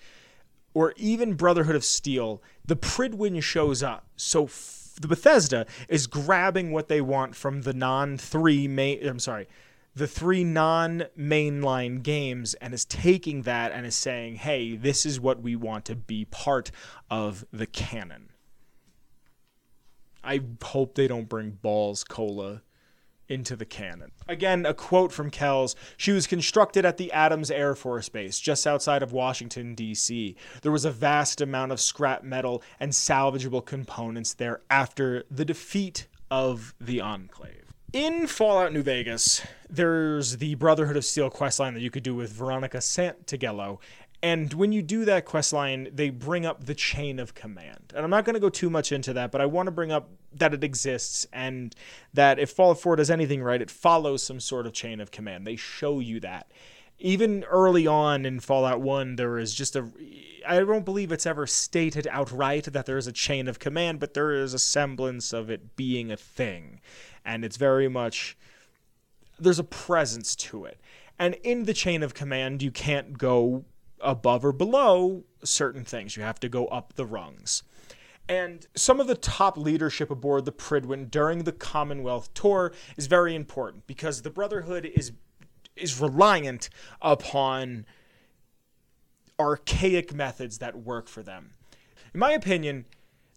or 0.74 0.92
even 0.98 1.32
Brotherhood 1.32 1.76
of 1.76 1.84
Steel, 1.84 2.42
the 2.66 2.76
Prydwen 2.76 3.42
shows 3.42 3.82
up. 3.82 4.06
So 4.16 4.44
f- 4.44 4.96
the 5.00 5.08
Bethesda 5.08 5.66
is 5.88 6.06
grabbing 6.06 6.72
what 6.72 6.88
they 6.88 7.00
want 7.00 7.34
from 7.34 7.62
the 7.62 7.72
non-3 7.72 8.68
main 8.68 9.06
I'm 9.06 9.18
sorry, 9.18 9.48
the 9.96 10.06
three 10.06 10.44
non 10.44 11.04
mainline 11.18 12.02
games 12.02 12.52
and 12.54 12.74
is 12.74 12.84
taking 12.84 13.42
that 13.42 13.72
and 13.72 13.86
is 13.86 13.96
saying, 13.96 14.36
hey, 14.36 14.76
this 14.76 15.06
is 15.06 15.18
what 15.18 15.40
we 15.40 15.56
want 15.56 15.86
to 15.86 15.96
be 15.96 16.26
part 16.26 16.70
of 17.10 17.46
the 17.50 17.66
canon. 17.66 18.28
I 20.22 20.42
hope 20.62 20.94
they 20.94 21.08
don't 21.08 21.28
bring 21.28 21.52
Balls 21.62 22.04
Cola 22.04 22.62
into 23.28 23.56
the 23.56 23.64
canon. 23.64 24.12
Again, 24.28 24.66
a 24.66 24.74
quote 24.74 25.12
from 25.12 25.30
Kells 25.30 25.74
She 25.96 26.12
was 26.12 26.26
constructed 26.26 26.84
at 26.84 26.98
the 26.98 27.10
Adams 27.10 27.50
Air 27.50 27.74
Force 27.74 28.10
Base, 28.10 28.38
just 28.38 28.66
outside 28.66 29.02
of 29.02 29.12
Washington, 29.12 29.74
D.C. 29.74 30.36
There 30.60 30.72
was 30.72 30.84
a 30.84 30.90
vast 30.90 31.40
amount 31.40 31.72
of 31.72 31.80
scrap 31.80 32.22
metal 32.22 32.62
and 32.78 32.92
salvageable 32.92 33.64
components 33.64 34.34
there 34.34 34.60
after 34.68 35.24
the 35.30 35.44
defeat 35.46 36.06
of 36.30 36.74
the 36.78 37.00
Enclave 37.00 37.65
in 37.96 38.26
Fallout 38.26 38.74
New 38.74 38.82
Vegas, 38.82 39.40
there's 39.70 40.36
the 40.36 40.54
Brotherhood 40.56 40.98
of 40.98 41.04
Steel 41.06 41.30
questline 41.30 41.72
that 41.72 41.80
you 41.80 41.90
could 41.90 42.02
do 42.02 42.14
with 42.14 42.30
Veronica 42.30 42.76
Santangelo. 42.76 43.78
And 44.22 44.52
when 44.52 44.70
you 44.70 44.82
do 44.82 45.06
that 45.06 45.24
questline, 45.24 45.96
they 45.96 46.10
bring 46.10 46.44
up 46.44 46.66
the 46.66 46.74
chain 46.74 47.18
of 47.18 47.34
command. 47.34 47.94
And 47.94 48.04
I'm 48.04 48.10
not 48.10 48.26
going 48.26 48.34
to 48.34 48.40
go 48.40 48.50
too 48.50 48.68
much 48.68 48.92
into 48.92 49.14
that, 49.14 49.32
but 49.32 49.40
I 49.40 49.46
want 49.46 49.68
to 49.68 49.70
bring 49.70 49.92
up 49.92 50.10
that 50.34 50.52
it 50.52 50.62
exists 50.62 51.26
and 51.32 51.74
that 52.12 52.38
if 52.38 52.50
Fallout 52.50 52.80
4 52.80 52.96
does 52.96 53.10
anything 53.10 53.42
right, 53.42 53.62
it 53.62 53.70
follows 53.70 54.22
some 54.22 54.40
sort 54.40 54.66
of 54.66 54.74
chain 54.74 55.00
of 55.00 55.10
command. 55.10 55.46
They 55.46 55.56
show 55.56 55.98
you 55.98 56.20
that. 56.20 56.52
Even 56.98 57.44
early 57.44 57.86
on 57.86 58.26
in 58.26 58.40
Fallout 58.40 58.82
1, 58.82 59.16
there 59.16 59.38
is 59.38 59.54
just 59.54 59.74
a. 59.74 59.90
I 60.46 60.60
don't 60.60 60.84
believe 60.84 61.12
it's 61.12 61.26
ever 61.26 61.46
stated 61.46 62.06
outright 62.10 62.64
that 62.64 62.86
there 62.86 62.96
is 62.96 63.06
a 63.06 63.12
chain 63.12 63.48
of 63.48 63.58
command, 63.58 64.00
but 64.00 64.14
there 64.14 64.32
is 64.32 64.54
a 64.54 64.58
semblance 64.58 65.34
of 65.34 65.50
it 65.50 65.76
being 65.76 66.10
a 66.10 66.16
thing 66.16 66.80
and 67.26 67.44
it's 67.44 67.56
very 67.56 67.88
much 67.88 68.38
there's 69.38 69.58
a 69.58 69.64
presence 69.64 70.34
to 70.36 70.64
it. 70.64 70.80
And 71.18 71.34
in 71.42 71.64
the 71.64 71.74
chain 71.74 72.02
of 72.02 72.14
command, 72.14 72.62
you 72.62 72.70
can't 72.70 73.18
go 73.18 73.64
above 74.00 74.44
or 74.44 74.52
below 74.52 75.24
certain 75.44 75.84
things. 75.84 76.16
You 76.16 76.22
have 76.22 76.40
to 76.40 76.48
go 76.48 76.66
up 76.66 76.94
the 76.94 77.04
rungs. 77.04 77.62
And 78.28 78.66
some 78.74 79.00
of 79.00 79.06
the 79.06 79.14
top 79.14 79.56
leadership 79.56 80.10
aboard 80.10 80.44
the 80.44 80.52
Prydwen 80.52 81.10
during 81.10 81.44
the 81.44 81.52
Commonwealth 81.52 82.32
tour 82.34 82.72
is 82.96 83.06
very 83.06 83.34
important 83.34 83.86
because 83.86 84.22
the 84.22 84.30
Brotherhood 84.30 84.84
is 84.86 85.12
is 85.76 86.00
reliant 86.00 86.70
upon 87.02 87.84
archaic 89.38 90.14
methods 90.14 90.58
that 90.58 90.74
work 90.74 91.06
for 91.06 91.22
them. 91.22 91.52
In 92.14 92.20
my 92.20 92.32
opinion, 92.32 92.86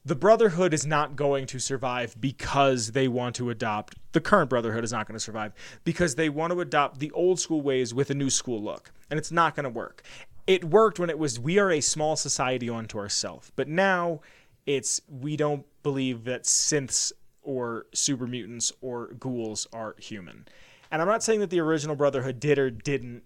the 0.05 0.15
Brotherhood 0.15 0.73
is 0.73 0.85
not 0.85 1.15
going 1.15 1.45
to 1.47 1.59
survive 1.59 2.15
because 2.19 2.91
they 2.91 3.07
want 3.07 3.35
to 3.35 3.49
adopt 3.49 3.95
the 4.11 4.21
current 4.21 4.49
Brotherhood 4.49 4.83
is 4.83 4.91
not 4.91 5.07
going 5.07 5.17
to 5.17 5.23
survive 5.23 5.53
because 5.83 6.15
they 6.15 6.29
want 6.29 6.53
to 6.53 6.61
adopt 6.61 6.99
the 6.99 7.11
old 7.11 7.39
school 7.39 7.61
ways 7.61 7.93
with 7.93 8.09
a 8.09 8.13
new 8.13 8.29
school 8.29 8.61
look, 8.61 8.91
and 9.09 9.17
it's 9.17 9.31
not 9.31 9.55
going 9.55 9.65
to 9.65 9.69
work. 9.69 10.03
It 10.47 10.63
worked 10.63 10.99
when 10.99 11.09
it 11.09 11.19
was 11.19 11.39
we 11.39 11.59
are 11.59 11.71
a 11.71 11.81
small 11.81 12.15
society 12.15 12.69
unto 12.69 12.97
ourselves, 12.97 13.51
but 13.55 13.67
now 13.67 14.21
it's 14.65 15.01
we 15.07 15.35
don't 15.35 15.65
believe 15.83 16.23
that 16.23 16.43
synths 16.43 17.11
or 17.41 17.85
super 17.93 18.25
mutants 18.25 18.71
or 18.81 19.07
ghouls 19.19 19.67
are 19.73 19.95
human. 19.99 20.47
And 20.91 21.01
I'm 21.01 21.07
not 21.07 21.23
saying 21.23 21.41
that 21.41 21.49
the 21.49 21.59
original 21.59 21.95
Brotherhood 21.95 22.39
did 22.39 22.57
or 22.57 22.71
didn't 22.71 23.23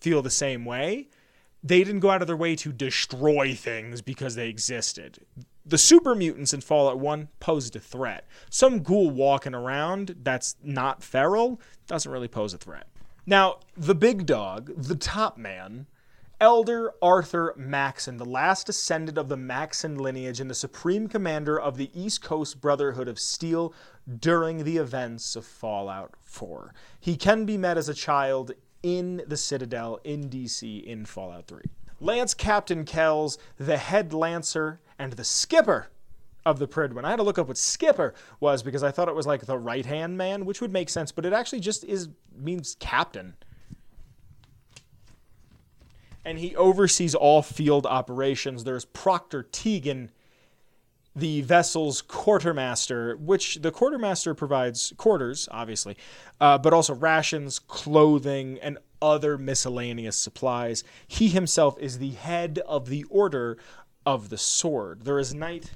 feel 0.00 0.22
the 0.22 0.30
same 0.30 0.64
way. 0.64 1.08
They 1.62 1.84
didn't 1.84 2.00
go 2.00 2.10
out 2.10 2.22
of 2.22 2.26
their 2.26 2.36
way 2.36 2.56
to 2.56 2.72
destroy 2.72 3.54
things 3.54 4.00
because 4.00 4.34
they 4.34 4.48
existed 4.48 5.18
the 5.66 5.78
super 5.78 6.14
mutants 6.14 6.54
in 6.54 6.60
Fallout 6.60 6.98
1 6.98 7.28
posed 7.40 7.74
a 7.74 7.80
threat. 7.80 8.24
Some 8.50 8.82
ghoul 8.82 9.10
walking 9.10 9.54
around 9.54 10.16
that's 10.22 10.56
not 10.62 11.02
feral 11.02 11.60
doesn't 11.86 12.10
really 12.10 12.28
pose 12.28 12.54
a 12.54 12.58
threat. 12.58 12.86
Now, 13.26 13.58
the 13.76 13.94
big 13.94 14.24
dog, 14.24 14.72
the 14.76 14.94
top 14.94 15.36
man, 15.36 15.86
Elder 16.40 16.92
Arthur 17.02 17.52
Maxon, 17.56 18.18
the 18.18 18.24
last 18.24 18.66
descendant 18.66 19.18
of 19.18 19.28
the 19.28 19.36
Maxon 19.36 19.96
lineage 19.96 20.38
and 20.38 20.48
the 20.48 20.54
supreme 20.54 21.08
commander 21.08 21.58
of 21.58 21.76
the 21.76 21.90
East 21.94 22.22
Coast 22.22 22.60
Brotherhood 22.60 23.08
of 23.08 23.18
Steel 23.18 23.74
during 24.20 24.62
the 24.62 24.76
events 24.76 25.34
of 25.34 25.44
Fallout 25.44 26.14
4. 26.22 26.72
He 27.00 27.16
can 27.16 27.46
be 27.46 27.56
met 27.56 27.78
as 27.78 27.88
a 27.88 27.94
child 27.94 28.52
in 28.82 29.22
the 29.26 29.36
Citadel 29.36 29.98
in 30.04 30.28
DC 30.28 30.84
in 30.84 31.06
Fallout 31.06 31.46
3. 31.48 31.62
Lance 31.98 32.34
Captain 32.34 32.84
Kells, 32.84 33.38
the 33.56 33.78
head 33.78 34.12
lancer 34.12 34.80
and 34.98 35.12
the 35.12 35.24
skipper 35.24 35.88
of 36.44 36.58
the 36.58 36.68
Prydwen. 36.68 37.04
I 37.04 37.10
had 37.10 37.16
to 37.16 37.22
look 37.22 37.38
up 37.38 37.48
what 37.48 37.58
skipper 37.58 38.14
was 38.38 38.62
because 38.62 38.82
I 38.82 38.90
thought 38.90 39.08
it 39.08 39.14
was 39.14 39.26
like 39.26 39.46
the 39.46 39.58
right 39.58 39.84
hand 39.84 40.16
man, 40.16 40.44
which 40.44 40.60
would 40.60 40.72
make 40.72 40.88
sense, 40.88 41.10
but 41.10 41.26
it 41.26 41.32
actually 41.32 41.60
just 41.60 41.84
is 41.84 42.08
means 42.38 42.76
captain 42.78 43.34
and 46.26 46.40
he 46.40 46.56
oversees 46.56 47.14
all 47.14 47.40
field 47.40 47.86
operations. 47.86 48.64
There's 48.64 48.84
Proctor 48.84 49.44
Teagan, 49.44 50.08
the 51.14 51.42
vessel's 51.42 52.02
quartermaster, 52.02 53.16
which 53.16 53.60
the 53.62 53.70
quartermaster 53.70 54.34
provides 54.34 54.92
quarters, 54.96 55.48
obviously, 55.52 55.96
uh, 56.40 56.58
but 56.58 56.74
also 56.74 56.96
rations, 56.96 57.60
clothing, 57.60 58.58
and 58.60 58.76
other 59.00 59.38
miscellaneous 59.38 60.16
supplies. 60.16 60.82
He 61.06 61.28
himself 61.28 61.78
is 61.78 62.00
the 62.00 62.10
head 62.10 62.58
of 62.66 62.88
the 62.88 63.04
Order 63.04 63.56
of 64.06 64.28
the 64.28 64.38
Sword. 64.38 65.04
There 65.04 65.18
is 65.18 65.34
Knight 65.34 65.72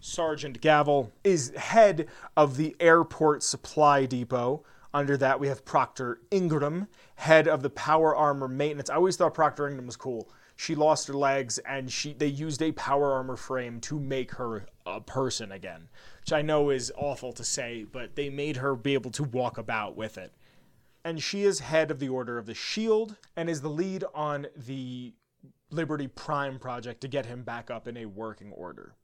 Sergeant 0.00 0.60
Gavil, 0.60 1.10
is 1.24 1.50
head 1.56 2.08
of 2.36 2.58
the 2.58 2.76
airport 2.78 3.42
supply 3.42 4.04
depot. 4.04 4.62
Under 4.92 5.16
that, 5.16 5.40
we 5.40 5.48
have 5.48 5.64
Proctor 5.64 6.20
Ingram, 6.30 6.86
head 7.16 7.48
of 7.48 7.62
the 7.62 7.70
power 7.70 8.14
armor 8.14 8.46
maintenance. 8.46 8.90
I 8.90 8.96
always 8.96 9.16
thought 9.16 9.34
Proctor 9.34 9.66
Ingram 9.66 9.86
was 9.86 9.96
cool. 9.96 10.28
She 10.56 10.74
lost 10.74 11.08
her 11.08 11.14
legs, 11.14 11.58
and 11.58 11.90
she 11.90 12.12
they 12.12 12.28
used 12.28 12.62
a 12.62 12.70
power 12.72 13.12
armor 13.12 13.36
frame 13.36 13.80
to 13.80 13.98
make 13.98 14.32
her 14.32 14.66
a 14.86 15.00
person 15.00 15.50
again, 15.50 15.88
which 16.20 16.32
I 16.32 16.42
know 16.42 16.70
is 16.70 16.92
awful 16.96 17.32
to 17.32 17.42
say, 17.42 17.86
but 17.90 18.14
they 18.14 18.28
made 18.30 18.58
her 18.58 18.76
be 18.76 18.94
able 18.94 19.10
to 19.12 19.24
walk 19.24 19.58
about 19.58 19.96
with 19.96 20.18
it. 20.18 20.32
And 21.04 21.20
she 21.20 21.42
is 21.44 21.60
head 21.60 21.90
of 21.90 21.98
the 21.98 22.08
Order 22.08 22.38
of 22.38 22.46
the 22.46 22.54
Shield 22.54 23.16
and 23.36 23.50
is 23.50 23.62
the 23.62 23.68
lead 23.68 24.04
on 24.14 24.46
the 24.54 25.12
Liberty 25.70 26.06
Prime 26.06 26.58
project 26.58 27.00
to 27.00 27.08
get 27.08 27.26
him 27.26 27.42
back 27.42 27.70
up 27.70 27.88
in 27.88 27.96
a 27.96 28.06
working 28.06 28.52
order. 28.52 28.94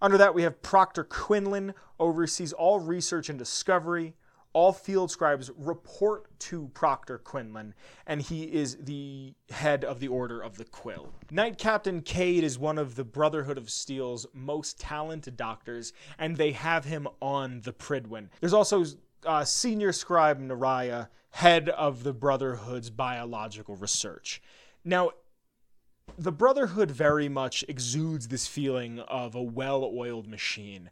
Under 0.00 0.18
that, 0.18 0.34
we 0.34 0.42
have 0.42 0.62
Proctor 0.62 1.04
Quinlan, 1.04 1.74
oversees 2.00 2.52
all 2.52 2.80
research 2.80 3.28
and 3.28 3.38
discovery, 3.38 4.14
all 4.52 4.72
field 4.72 5.10
scribes 5.10 5.50
report 5.56 6.38
to 6.40 6.68
Proctor 6.74 7.18
Quinlan, 7.18 7.74
and 8.06 8.20
he 8.20 8.42
is 8.44 8.76
the 8.80 9.34
head 9.50 9.84
of 9.84 10.00
the 10.00 10.08
Order 10.08 10.40
of 10.40 10.58
the 10.58 10.64
Quill. 10.64 11.14
Knight 11.30 11.56
Captain 11.56 12.02
Cade 12.02 12.44
is 12.44 12.58
one 12.58 12.78
of 12.78 12.96
the 12.96 13.04
Brotherhood 13.04 13.56
of 13.56 13.70
Steel's 13.70 14.26
most 14.34 14.78
talented 14.78 15.36
doctors, 15.36 15.92
and 16.18 16.36
they 16.36 16.52
have 16.52 16.84
him 16.84 17.08
on 17.20 17.60
the 17.62 17.72
Prydwen. 17.72 18.28
There's 18.40 18.52
also 18.52 18.84
uh, 19.24 19.44
Senior 19.44 19.92
Scribe 19.92 20.40
Neriah, 20.40 21.08
head 21.30 21.68
of 21.70 22.02
the 22.02 22.12
Brotherhood's 22.12 22.90
biological 22.90 23.76
research. 23.76 24.42
Now, 24.84 25.12
the 26.18 26.32
Brotherhood 26.32 26.90
very 26.90 27.28
much 27.28 27.64
exudes 27.68 28.28
this 28.28 28.46
feeling 28.46 29.00
of 29.00 29.34
a 29.34 29.42
well 29.42 29.84
oiled 29.84 30.28
machine, 30.28 30.90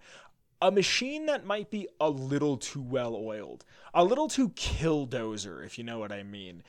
a 0.63 0.71
machine 0.71 1.27
that 1.27 1.47
might 1.47 1.71
be 1.71 1.89
a 2.01 2.11
little 2.11 2.57
too 2.57 2.83
well 2.83 3.15
oiled, 3.17 3.65
a 3.95 4.05
little 4.05 4.29
too 4.29 4.51
killdozer, 4.51 5.65
if 5.65 5.79
you 5.79 5.85
know 5.85 5.99
what 5.99 6.13
I 6.13 6.23
mean. 6.23 6.63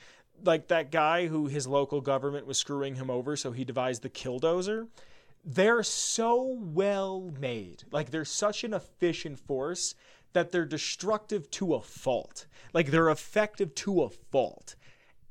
Like 0.44 0.68
that 0.68 0.90
guy 0.90 1.26
who 1.26 1.46
his 1.46 1.66
local 1.66 2.00
government 2.00 2.46
was 2.46 2.58
screwing 2.58 2.96
him 2.96 3.10
over, 3.10 3.36
so 3.36 3.52
he 3.52 3.64
devised 3.64 4.02
the 4.02 4.10
killdozer. 4.10 4.88
They're 5.44 5.82
so 5.82 6.42
well 6.60 7.32
made. 7.40 7.84
Like 7.90 8.10
they're 8.10 8.24
such 8.24 8.64
an 8.64 8.74
efficient 8.74 9.38
force 9.38 9.94
that 10.32 10.50
they're 10.50 10.64
destructive 10.64 11.50
to 11.52 11.74
a 11.74 11.82
fault. 11.82 12.46
Like 12.72 12.90
they're 12.90 13.10
effective 13.10 13.74
to 13.76 14.02
a 14.02 14.08
fault 14.10 14.76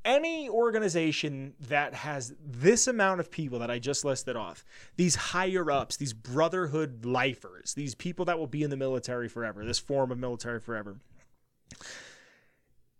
any 0.04 0.48
organization 0.48 1.54
that 1.68 1.94
has 1.94 2.34
this 2.44 2.86
amount 2.86 3.20
of 3.20 3.30
people 3.30 3.58
that 3.60 3.70
I 3.70 3.78
just 3.78 4.04
listed 4.04 4.36
off, 4.36 4.64
these 4.96 5.14
higher 5.14 5.70
ups, 5.70 5.96
these 5.96 6.12
brotherhood 6.12 7.04
lifers, 7.04 7.74
these 7.74 7.94
people 7.94 8.24
that 8.26 8.38
will 8.38 8.46
be 8.46 8.62
in 8.62 8.70
the 8.70 8.76
military 8.76 9.28
forever, 9.28 9.64
this 9.64 9.78
form 9.78 10.10
of 10.10 10.18
military 10.18 10.60
forever, 10.60 10.96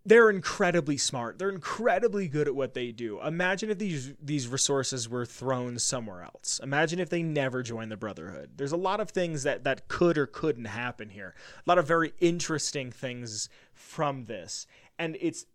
they're 0.05 0.29
incredibly 0.29 0.97
smart. 0.97 1.39
They're 1.39 1.49
incredibly 1.49 2.27
good 2.27 2.47
at 2.47 2.55
what 2.55 2.73
they 2.73 2.91
do. 2.91 3.21
Imagine 3.21 3.69
if 3.69 3.79
these 3.79 4.13
these 4.21 4.47
resources 4.47 5.07
were 5.07 5.25
thrown 5.25 5.79
somewhere 5.79 6.23
else. 6.23 6.59
Imagine 6.61 6.99
if 6.99 7.09
they 7.09 7.23
never 7.23 7.63
joined 7.63 7.91
the 7.91 7.97
brotherhood. 7.97 8.51
There's 8.57 8.73
a 8.73 8.77
lot 8.77 8.99
of 8.99 9.11
things 9.11 9.43
that 9.43 9.63
that 9.63 9.87
could 9.87 10.17
or 10.17 10.25
couldn't 10.25 10.65
happen 10.65 11.09
here. 11.09 11.35
A 11.65 11.69
lot 11.69 11.77
of 11.77 11.87
very 11.87 12.13
interesting 12.19 12.91
things 12.91 13.47
from 13.73 14.25
this. 14.25 14.67
And 14.99 15.17
it's 15.21 15.45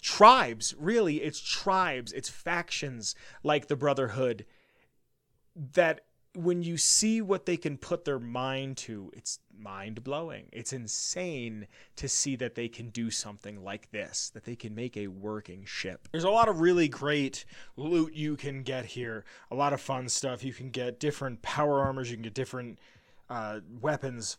tribes, 0.00 0.74
really, 0.78 1.22
it's 1.22 1.40
tribes, 1.40 2.12
it's 2.12 2.28
factions 2.28 3.14
like 3.42 3.68
the 3.68 3.76
Brotherhood 3.76 4.44
that 5.54 6.02
when 6.34 6.62
you 6.62 6.76
see 6.76 7.22
what 7.22 7.46
they 7.46 7.56
can 7.56 7.78
put 7.78 8.04
their 8.04 8.18
mind 8.18 8.76
to, 8.76 9.10
it's 9.14 9.38
mind 9.56 10.02
blowing. 10.02 10.46
It's 10.52 10.72
insane 10.72 11.68
to 11.96 12.08
see 12.08 12.34
that 12.36 12.56
they 12.56 12.68
can 12.68 12.88
do 12.88 13.10
something 13.10 13.62
like 13.62 13.90
this, 13.92 14.30
that 14.30 14.44
they 14.44 14.56
can 14.56 14.74
make 14.74 14.96
a 14.96 15.06
working 15.06 15.64
ship. 15.64 16.08
There's 16.10 16.24
a 16.24 16.30
lot 16.30 16.48
of 16.48 16.60
really 16.60 16.88
great 16.88 17.44
loot 17.76 18.14
you 18.14 18.36
can 18.36 18.64
get 18.64 18.84
here, 18.84 19.24
a 19.50 19.54
lot 19.54 19.72
of 19.72 19.80
fun 19.80 20.08
stuff. 20.08 20.42
You 20.42 20.52
can 20.52 20.70
get 20.70 20.98
different 20.98 21.40
power 21.42 21.80
armors, 21.80 22.10
you 22.10 22.16
can 22.16 22.24
get 22.24 22.34
different 22.34 22.80
uh, 23.30 23.60
weapons. 23.80 24.36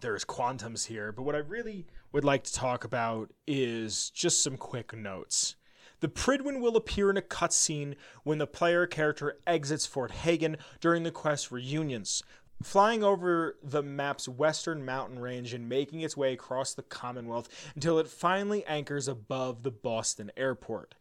There's 0.00 0.24
quantums 0.24 0.86
here, 0.86 1.12
but 1.12 1.22
what 1.22 1.36
I 1.36 1.38
really 1.38 1.86
would 2.12 2.24
like 2.24 2.44
to 2.44 2.52
talk 2.52 2.84
about 2.84 3.32
is 3.46 4.10
just 4.10 4.42
some 4.42 4.56
quick 4.56 4.94
notes. 4.94 5.56
The 6.00 6.08
Prydwen 6.08 6.60
will 6.60 6.76
appear 6.76 7.10
in 7.10 7.16
a 7.16 7.22
cutscene 7.22 7.94
when 8.24 8.38
the 8.38 8.46
player 8.46 8.86
character 8.86 9.38
exits 9.46 9.86
Fort 9.86 10.10
Hagen 10.10 10.56
during 10.80 11.04
the 11.04 11.12
quest 11.12 11.52
reunions, 11.52 12.22
flying 12.62 13.04
over 13.04 13.56
the 13.62 13.82
map's 13.82 14.28
western 14.28 14.84
mountain 14.84 15.20
range 15.20 15.54
and 15.54 15.68
making 15.68 16.00
its 16.00 16.16
way 16.16 16.32
across 16.32 16.74
the 16.74 16.82
Commonwealth 16.82 17.48
until 17.74 17.98
it 17.98 18.08
finally 18.08 18.64
anchors 18.66 19.06
above 19.06 19.62
the 19.62 19.70
Boston 19.70 20.32
airport. 20.36 20.96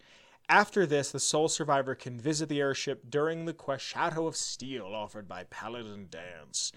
After 0.47 0.85
this, 0.85 1.11
the 1.11 1.19
sole 1.19 1.47
survivor 1.47 1.95
can 1.95 2.19
visit 2.19 2.49
the 2.49 2.59
airship 2.59 3.09
during 3.09 3.45
the 3.45 3.53
quest 3.53 3.85
Shadow 3.85 4.27
of 4.27 4.35
Steel 4.35 4.87
offered 4.87 5.27
by 5.27 5.45
Paladin 5.45 6.07
Danse. 6.09 6.71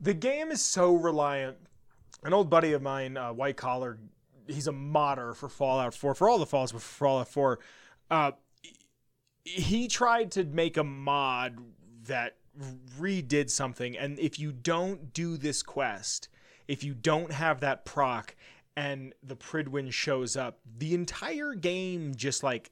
The 0.00 0.14
game 0.14 0.50
is 0.50 0.62
so 0.62 0.94
reliant 0.94 1.58
an 2.24 2.32
old 2.32 2.50
buddy 2.50 2.72
of 2.72 2.82
mine, 2.82 3.16
uh, 3.16 3.32
White 3.32 3.56
Collar, 3.56 3.98
he's 4.46 4.66
a 4.66 4.72
modder 4.72 5.34
for 5.34 5.48
Fallout 5.48 5.94
4, 5.94 6.14
for 6.14 6.28
all 6.28 6.38
the 6.38 6.46
Fallouts, 6.46 6.72
but 6.72 6.82
for 6.82 7.04
Fallout 7.04 7.28
4. 7.28 7.58
Uh, 8.10 8.32
he 9.44 9.88
tried 9.88 10.30
to 10.32 10.44
make 10.44 10.76
a 10.76 10.84
mod 10.84 11.58
that 12.06 12.36
redid 12.98 13.50
something, 13.50 13.96
and 13.96 14.18
if 14.18 14.38
you 14.38 14.52
don't 14.52 15.12
do 15.12 15.36
this 15.36 15.62
quest, 15.62 16.28
if 16.68 16.82
you 16.82 16.94
don't 16.94 17.32
have 17.32 17.60
that 17.60 17.84
proc, 17.84 18.34
and 18.76 19.14
the 19.22 19.36
Prydwen 19.36 19.92
shows 19.92 20.36
up, 20.36 20.58
the 20.78 20.94
entire 20.94 21.54
game 21.54 22.14
just 22.14 22.42
like 22.42 22.70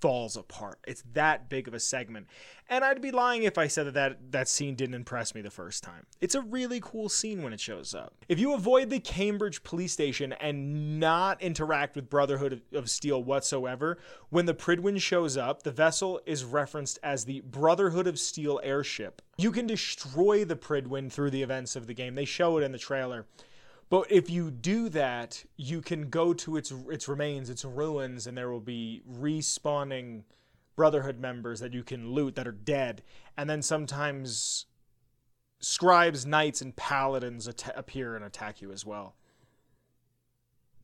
falls 0.00 0.36
apart. 0.36 0.78
It's 0.86 1.02
that 1.12 1.48
big 1.48 1.68
of 1.68 1.74
a 1.74 1.80
segment. 1.80 2.26
And 2.70 2.84
I'd 2.84 3.00
be 3.00 3.10
lying 3.10 3.44
if 3.44 3.56
I 3.56 3.66
said 3.66 3.86
that, 3.86 3.94
that 3.94 4.32
that 4.32 4.48
scene 4.48 4.74
didn't 4.74 4.94
impress 4.94 5.34
me 5.34 5.40
the 5.40 5.50
first 5.50 5.82
time. 5.82 6.06
It's 6.20 6.34
a 6.34 6.42
really 6.42 6.80
cool 6.80 7.08
scene 7.08 7.42
when 7.42 7.52
it 7.52 7.60
shows 7.60 7.94
up. 7.94 8.14
If 8.28 8.38
you 8.38 8.54
avoid 8.54 8.90
the 8.90 9.00
Cambridge 9.00 9.62
police 9.62 9.92
station 9.92 10.34
and 10.34 11.00
not 11.00 11.40
interact 11.40 11.96
with 11.96 12.10
Brotherhood 12.10 12.60
of 12.72 12.90
Steel 12.90 13.22
whatsoever, 13.24 13.98
when 14.28 14.46
the 14.46 14.54
Prydwen 14.54 15.00
shows 15.00 15.36
up, 15.36 15.62
the 15.62 15.70
vessel 15.70 16.20
is 16.26 16.44
referenced 16.44 16.98
as 17.02 17.24
the 17.24 17.40
Brotherhood 17.40 18.06
of 18.06 18.18
Steel 18.18 18.60
airship. 18.62 19.22
You 19.38 19.50
can 19.50 19.66
destroy 19.66 20.44
the 20.44 20.56
Prydwen 20.56 21.10
through 21.10 21.30
the 21.30 21.42
events 21.42 21.74
of 21.74 21.86
the 21.86 21.94
game. 21.94 22.14
They 22.14 22.24
show 22.24 22.58
it 22.58 22.64
in 22.64 22.72
the 22.72 22.78
trailer. 22.78 23.26
But 23.90 24.10
if 24.10 24.28
you 24.28 24.50
do 24.50 24.88
that, 24.90 25.44
you 25.56 25.80
can 25.80 26.10
go 26.10 26.34
to 26.34 26.56
its 26.56 26.72
its 26.90 27.08
remains, 27.08 27.48
its 27.48 27.64
ruins, 27.64 28.26
and 28.26 28.36
there 28.36 28.50
will 28.50 28.60
be 28.60 29.02
respawning 29.10 30.24
Brotherhood 30.76 31.18
members 31.18 31.60
that 31.60 31.72
you 31.72 31.82
can 31.82 32.12
loot 32.12 32.34
that 32.36 32.46
are 32.46 32.52
dead. 32.52 33.02
And 33.36 33.48
then 33.48 33.62
sometimes 33.62 34.66
scribes, 35.58 36.24
knights, 36.24 36.60
and 36.60 36.76
paladins 36.76 37.48
at- 37.48 37.76
appear 37.76 38.14
and 38.14 38.24
attack 38.24 38.60
you 38.60 38.70
as 38.70 38.84
well. 38.86 39.16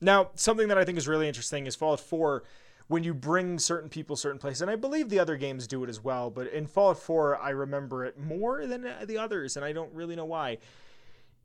Now, 0.00 0.30
something 0.34 0.68
that 0.68 0.78
I 0.78 0.84
think 0.84 0.98
is 0.98 1.06
really 1.06 1.28
interesting 1.28 1.66
is 1.66 1.76
Fallout 1.76 2.00
4 2.00 2.42
when 2.88 3.04
you 3.04 3.14
bring 3.14 3.58
certain 3.58 3.88
people 3.88 4.14
certain 4.14 4.38
places 4.38 4.60
and 4.60 4.70
i 4.70 4.76
believe 4.76 5.08
the 5.08 5.18
other 5.18 5.36
games 5.36 5.66
do 5.66 5.82
it 5.84 5.88
as 5.88 6.02
well 6.02 6.30
but 6.30 6.46
in 6.48 6.66
fallout 6.66 6.98
4 6.98 7.38
i 7.38 7.50
remember 7.50 8.04
it 8.04 8.18
more 8.18 8.66
than 8.66 8.86
the 9.06 9.16
others 9.16 9.56
and 9.56 9.64
i 9.64 9.72
don't 9.72 9.92
really 9.94 10.14
know 10.14 10.24
why 10.24 10.58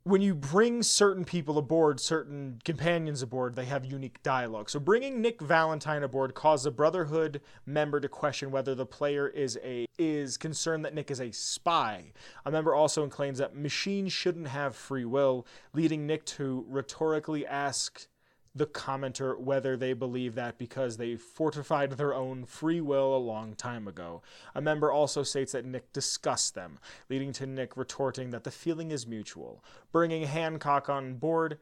when 0.04 0.22
you 0.22 0.34
bring 0.34 0.82
certain 0.82 1.24
people 1.24 1.58
aboard, 1.58 2.00
certain 2.00 2.60
companions 2.64 3.22
aboard, 3.22 3.54
they 3.54 3.66
have 3.66 3.84
unique 3.84 4.22
dialogue. 4.22 4.70
So 4.70 4.80
bringing 4.80 5.20
Nick 5.20 5.42
Valentine 5.42 6.02
aboard 6.02 6.34
caused 6.34 6.66
a 6.66 6.70
Brotherhood 6.70 7.40
member 7.66 8.00
to 8.00 8.08
question 8.08 8.50
whether 8.50 8.74
the 8.74 8.86
player 8.86 9.28
is 9.28 9.58
a 9.62 9.86
is 9.98 10.38
concerned 10.38 10.84
that 10.84 10.94
Nick 10.94 11.10
is 11.10 11.20
a 11.20 11.30
spy. 11.32 12.12
A 12.46 12.50
member 12.50 12.74
also 12.74 13.06
claims 13.08 13.38
that 13.38 13.54
machines 13.54 14.12
shouldn't 14.12 14.48
have 14.48 14.74
free 14.74 15.04
will, 15.04 15.46
leading 15.74 16.06
Nick 16.06 16.24
to 16.26 16.64
rhetorically 16.68 17.46
ask 17.46 18.06
the 18.54 18.66
commenter 18.66 19.38
whether 19.38 19.76
they 19.76 19.92
believe 19.92 20.34
that 20.34 20.58
because 20.58 20.96
they 20.96 21.14
fortified 21.16 21.92
their 21.92 22.12
own 22.12 22.44
free 22.44 22.80
will 22.80 23.16
a 23.16 23.18
long 23.18 23.54
time 23.54 23.86
ago. 23.86 24.22
A 24.54 24.60
member 24.60 24.90
also 24.90 25.22
states 25.22 25.52
that 25.52 25.64
Nick 25.64 25.92
discussed 25.92 26.54
them, 26.54 26.78
leading 27.08 27.32
to 27.34 27.46
Nick 27.46 27.76
retorting 27.76 28.30
that 28.30 28.44
the 28.44 28.50
feeling 28.50 28.90
is 28.90 29.06
mutual. 29.06 29.64
Bringing 29.92 30.24
Hancock 30.24 30.88
on 30.88 31.14
board 31.14 31.58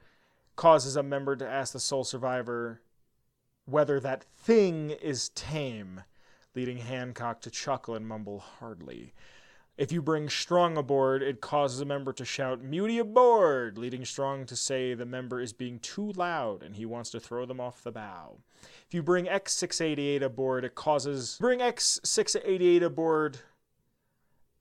causes 0.57 0.97
a 0.97 1.03
member 1.03 1.37
to 1.37 1.49
ask 1.49 1.73
the 1.73 1.81
sole 1.81 2.05
survivor 2.05 2.81
whether 3.67 4.01
that 4.01 4.25
thing 4.25 4.91
is 4.91 5.29
tame, 5.31 6.03
leading 6.55 6.79
Hancock 6.79 7.43
to 7.43 7.51
chuckle 7.51 7.95
and 7.95 8.09
mumble 8.09 8.39
hardly. 8.39 9.13
If 9.79 9.93
you 9.93 10.03
bring 10.03 10.29
Strong 10.29 10.77
aboard, 10.77 11.23
it 11.23 11.41
causes 11.41 11.81
a 11.81 11.85
member 11.85 12.13
to 12.15 12.25
shout, 12.25 12.65
Muty 12.65 12.99
aboard, 12.99 13.79
leading 13.79 14.05
Strong 14.05 14.47
to 14.47 14.57
say 14.57 14.93
the 14.93 15.07
member 15.07 15.41
is 15.41 15.53
being 15.53 15.79
too 15.79 16.11
loud 16.17 16.65
and 16.65 16.75
he 16.75 16.85
wants 16.85 17.11
to 17.11 17.21
throw 17.21 17.47
them 17.47 17.61
off 17.61 17.85
the 17.85 17.93
bow. 17.93 18.39
If 18.89 18.93
you 18.93 19.05
bring 19.05 19.27
X688 19.27 20.21
aboard, 20.21 20.65
it 20.65 20.75
causes. 20.75 21.37
Bring 21.39 21.61
X688 21.61 22.83
aboard, 22.83 23.39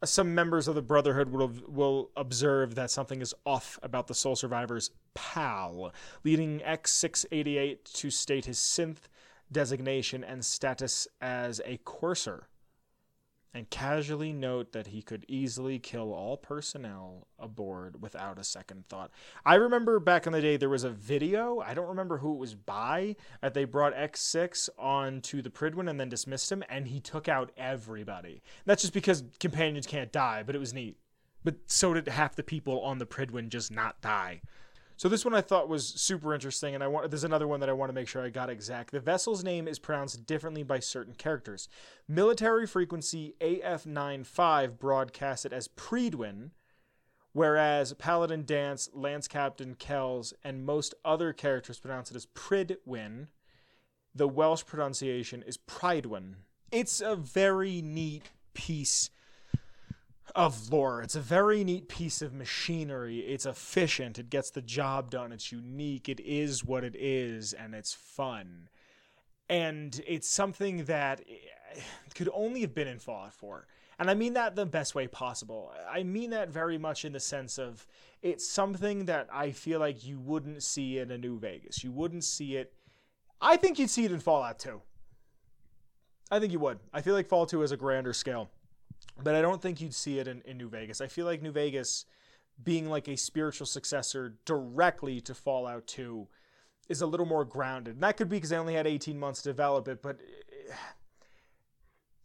uh, 0.03 0.06
some 0.06 0.36
members 0.36 0.67
of 0.67 0.75
the 0.75 0.84
Brotherhood 0.84 1.30
will, 1.30 1.51
will 1.67 2.12
observe 2.15 2.75
that 2.75 2.91
something 2.91 3.19
is 3.19 3.34
off 3.43 3.80
about 3.82 4.06
the 4.06 4.13
Sole 4.13 4.36
Survivor's 4.36 4.91
PAL, 5.15 5.93
leading 6.23 6.60
X688 6.60 7.91
to 7.91 8.12
state 8.12 8.45
his 8.45 8.60
synth 8.60 9.08
designation 9.51 10.23
and 10.23 10.45
status 10.45 11.08
as 11.19 11.60
a 11.65 11.77
courser 11.77 12.49
and 13.53 13.69
casually 13.69 14.33
note 14.33 14.71
that 14.73 14.88
he 14.88 15.01
could 15.01 15.25
easily 15.27 15.79
kill 15.79 16.13
all 16.13 16.38
personnel 16.38 17.27
aboard 17.39 18.01
without 18.01 18.38
a 18.38 18.43
second 18.43 18.88
thought. 18.88 19.12
I 19.45 19.55
remember 19.55 19.99
back 19.99 20.27
in 20.27 20.33
the 20.33 20.41
day 20.41 20.57
there 20.57 20.69
was 20.69 20.83
a 20.83 20.89
video, 20.89 21.60
I 21.60 21.73
don't 21.73 21.88
remember 21.88 22.17
who 22.17 22.33
it 22.33 22.39
was 22.39 22.55
by, 22.55 23.15
that 23.41 23.53
they 23.53 23.65
brought 23.65 23.95
X6 23.95 24.69
onto 24.77 25.41
the 25.41 25.49
Prydwen 25.49 25.89
and 25.89 25.99
then 25.99 26.10
dismissed 26.10 26.51
him, 26.51 26.63
and 26.69 26.88
he 26.88 26.99
took 26.99 27.27
out 27.27 27.51
everybody. 27.57 28.41
That's 28.65 28.81
just 28.81 28.93
because 28.93 29.23
companions 29.39 29.88
can't 29.88 30.12
die, 30.12 30.43
but 30.43 30.55
it 30.55 30.60
was 30.60 30.73
neat. 30.73 30.97
But 31.43 31.55
so 31.65 31.93
did 31.93 32.07
half 32.07 32.36
the 32.36 32.43
people 32.43 32.81
on 32.81 32.97
the 32.97 33.05
Prydwen 33.05 33.49
just 33.49 33.71
not 33.71 34.01
die. 34.01 34.41
So 34.97 35.07
this 35.07 35.23
one 35.23 35.36
I 35.36 35.41
thought 35.41 35.69
was 35.69 35.88
super 35.88 36.33
interesting, 36.33 36.73
and 36.73 36.83
I 36.83 36.88
want 36.88 37.12
there's 37.12 37.23
another 37.23 37.47
one 37.47 37.60
that 37.60 37.69
I 37.69 37.73
want 37.73 37.89
to 37.89 37.93
make 37.93 38.07
sure 38.07 38.23
I 38.23 38.29
got 38.29 38.49
exact. 38.49 38.91
The 38.91 38.99
vessel's 38.99 39.43
name 39.43 39.67
is 39.67 39.77
pronounced 39.77 40.25
differently 40.25 40.63
by 40.63 40.79
certain 40.79 41.13
characters. 41.13 41.69
Military 42.07 42.65
frequency 42.65 43.36
AF95 43.39 44.79
broadcast 44.79 45.45
it 45.45 45.53
as 45.53 45.67
Predwin, 45.67 46.49
whereas 47.31 47.93
Paladin 47.93 48.43
Danse, 48.43 48.89
Lance 48.91 49.27
Captain 49.27 49.75
Kells, 49.75 50.33
and 50.43 50.65
most 50.65 50.95
other 51.05 51.31
characters 51.31 51.79
pronounce 51.79 52.10
it 52.10 52.17
as 52.17 52.25
Pridwin. 52.25 53.27
The 54.15 54.27
Welsh 54.27 54.65
pronunciation 54.65 55.43
is 55.43 55.60
Pridwin. 55.60 56.38
It's 56.71 57.01
a 57.01 57.15
very 57.15 57.83
neat 57.83 58.23
piece 58.55 59.12
of 60.35 60.71
lore. 60.71 61.01
It's 61.01 61.15
a 61.15 61.21
very 61.21 61.63
neat 61.63 61.87
piece 61.87 62.21
of 62.21 62.33
machinery. 62.33 63.19
It's 63.19 63.45
efficient. 63.45 64.19
It 64.19 64.29
gets 64.29 64.49
the 64.49 64.61
job 64.61 65.09
done. 65.09 65.31
It's 65.31 65.51
unique. 65.51 66.09
It 66.09 66.19
is 66.19 66.63
what 66.65 66.83
it 66.83 66.95
is, 66.97 67.53
and 67.53 67.73
it's 67.73 67.93
fun. 67.93 68.69
And 69.49 70.01
it's 70.05 70.27
something 70.27 70.85
that 70.85 71.21
eh, 71.21 71.79
could 72.15 72.29
only 72.33 72.61
have 72.61 72.73
been 72.73 72.87
in 72.87 72.99
Fallout 72.99 73.33
4. 73.33 73.67
And 73.99 74.11
I 74.11 74.13
mean 74.13 74.33
that 74.33 74.55
the 74.55 74.65
best 74.65 74.93
way 74.93 75.07
possible. 75.07 75.73
I 75.89 76.03
mean 76.03 76.29
that 76.31 76.49
very 76.49 76.77
much 76.77 77.03
in 77.03 77.13
the 77.13 77.19
sense 77.19 77.57
of 77.57 77.87
it's 78.21 78.47
something 78.47 79.05
that 79.05 79.27
I 79.31 79.51
feel 79.51 79.79
like 79.79 80.05
you 80.05 80.19
wouldn't 80.19 80.61
see 80.61 80.99
in 80.99 81.09
a 81.09 81.17
New 81.17 81.39
Vegas. 81.39 81.83
You 81.83 81.91
wouldn't 81.91 82.23
see 82.23 82.57
it. 82.57 82.73
I 83.41 83.57
think 83.57 83.79
you'd 83.79 83.89
see 83.89 84.05
it 84.05 84.11
in 84.11 84.19
Fallout 84.19 84.59
2. 84.59 84.81
I 86.29 86.39
think 86.39 86.51
you 86.51 86.59
would. 86.59 86.79
I 86.93 87.01
feel 87.01 87.13
like 87.13 87.27
Fallout 87.27 87.49
2 87.49 87.63
is 87.63 87.71
a 87.71 87.77
grander 87.77 88.13
scale 88.13 88.49
but 89.23 89.36
I 89.36 89.41
don't 89.41 89.62
think 89.62 89.82
you'd 89.82 89.95
see 89.95 90.19
it 90.19 90.27
in, 90.27 90.41
in 90.45 90.58
New 90.58 90.69
Vegas. 90.69 91.01
I 91.01 91.08
feel 91.08 91.25
like 91.25 91.41
New 91.41 91.51
Vegas 91.51 92.06
being 92.63 92.89
like 92.89 93.08
a 93.08 93.15
spiritual 93.15 93.67
successor 93.67 94.36
directly 94.45 95.21
to 95.21 95.34
Fallout 95.34 95.88
2 95.88 96.27
is 96.89 97.01
a 97.01 97.06
little 97.06 97.25
more 97.25 97.45
grounded. 97.45 97.95
And 97.95 98.03
that 98.03 98.17
could 98.17 98.30
be 98.30 98.38
because 98.38 98.51
I 98.51 98.58
only 98.58 98.73
had 98.73 98.88
18 98.88 99.19
months 99.19 99.41
to 99.43 99.49
develop 99.49 99.88
it, 99.88 100.01
but 100.01 100.19
eh, 100.69 100.73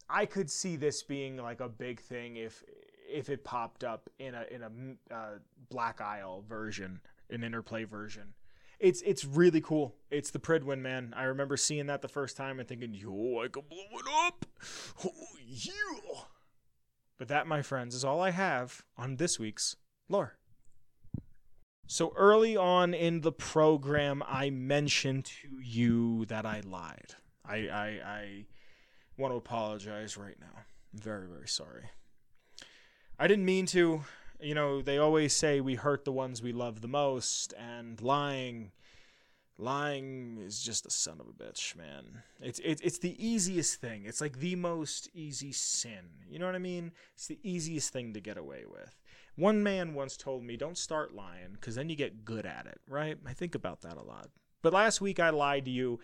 I 0.09 0.27
could 0.27 0.51
see 0.51 0.77
this 0.77 1.03
being 1.03 1.37
like 1.37 1.61
a 1.61 1.69
big 1.69 2.01
thing 2.01 2.37
if 2.37 2.63
if 3.11 3.29
it 3.29 3.45
popped 3.45 3.85
up 3.85 4.09
in 4.19 4.35
a 4.35 4.45
in 4.51 4.63
a 4.63 5.15
uh, 5.15 5.39
Black 5.71 6.01
Isle 6.01 6.45
version, 6.49 7.01
an 7.31 7.45
interplay 7.45 7.85
version. 7.85 8.35
It's 8.79 9.03
it's 9.03 9.25
really 9.25 9.61
cool. 9.61 9.95
It's 10.11 10.31
the 10.31 10.39
Prydwen, 10.39 10.81
man. 10.81 11.15
I 11.17 11.25
remember 11.25 11.57
seeing 11.57 11.87
that 11.87 12.03
the 12.03 12.09
first 12.09 12.37
time 12.37 12.59
and 12.59 12.69
thinking, 12.69 12.95
"Yo, 12.95 13.41
I 13.43 13.49
can 13.49 13.63
blow 13.69 13.79
it 13.95 14.27
up." 14.27 14.47
Oh, 15.05 15.11
yeah. 15.47 15.73
But 17.23 17.29
that, 17.29 17.47
my 17.47 17.63
friends, 17.63 17.95
is 17.95 18.05
all 18.05 18.21
I 18.21 18.31
have 18.31 18.83
on 18.99 19.15
this 19.15 19.39
week's 19.39 19.77
lore. 20.09 20.39
So 21.87 22.13
early 22.17 22.57
on 22.57 22.95
in 22.95 23.21
the 23.21 23.31
program, 23.31 24.25
I 24.27 24.51
mentioned 24.51 25.27
to 25.27 25.61
you 25.63 26.25
that 26.25 26.45
I 26.45 26.63
lied. 26.65 27.15
I, 27.45 27.69
I, 27.69 27.87
I 28.05 28.45
want 29.17 29.33
to 29.33 29.37
apologize 29.37 30.17
right 30.17 30.35
now. 30.41 30.65
I'm 30.93 30.99
very, 30.99 31.29
very 31.29 31.47
sorry. 31.47 31.91
I 33.21 33.29
didn't 33.29 33.45
mean 33.45 33.67
to. 33.67 34.03
You 34.41 34.55
know, 34.57 34.83
they 34.83 34.99
always 34.99 35.33
say 35.33 35.61
we 35.61 35.77
hurt 35.77 36.05
the 36.05 36.11
ones 36.11 36.43
we 36.43 36.53
love 36.53 36.81
the 36.81 36.89
most, 36.89 37.55
and 37.57 38.03
lying 38.03 38.73
lying 39.63 40.39
is 40.45 40.63
just 40.63 40.87
a 40.87 40.91
son 40.91 41.21
of 41.21 41.27
a 41.29 41.33
bitch, 41.33 41.77
man. 41.77 42.23
It's 42.41 42.61
it's 42.65 42.83
it's 42.83 42.99
the 42.99 43.17
easiest 43.25 43.81
thing. 43.81 44.05
It's 44.05 44.21
like 44.21 44.39
the 44.39 44.57
most 44.57 45.09
easy 45.15 45.53
sin. 45.53 46.11
You 46.29 46.39
know 46.39 46.47
what 46.47 46.55
I 46.55 46.59
mean? 46.59 46.93
It's 47.15 47.29
the 47.29 47.39
easiest 47.43 47.93
thing 47.93 48.13
to 48.15 48.21
get 48.21 48.37
away 48.37 48.65
with. 48.67 49.01
One 49.37 49.63
man 49.63 49.95
once 49.95 50.17
told 50.17 50.43
me, 50.43 50.57
"Don't 50.57 50.77
start 50.77 51.15
lying 51.15 51.57
cuz 51.61 51.77
then 51.77 51.89
you 51.89 51.97
get 51.97 52.25
good 52.25 52.45
at 52.45 52.67
it." 52.67 52.81
Right? 52.89 53.19
I 53.27 53.33
think 53.33 53.55
about 53.55 53.83
that 53.83 53.97
a 53.97 54.03
lot. 54.03 54.29
But 54.63 54.73
last 54.73 55.01
week 55.01 55.21
I 55.21 55.31
lied 55.31 55.65
to 55.67 55.71
you 55.71 56.01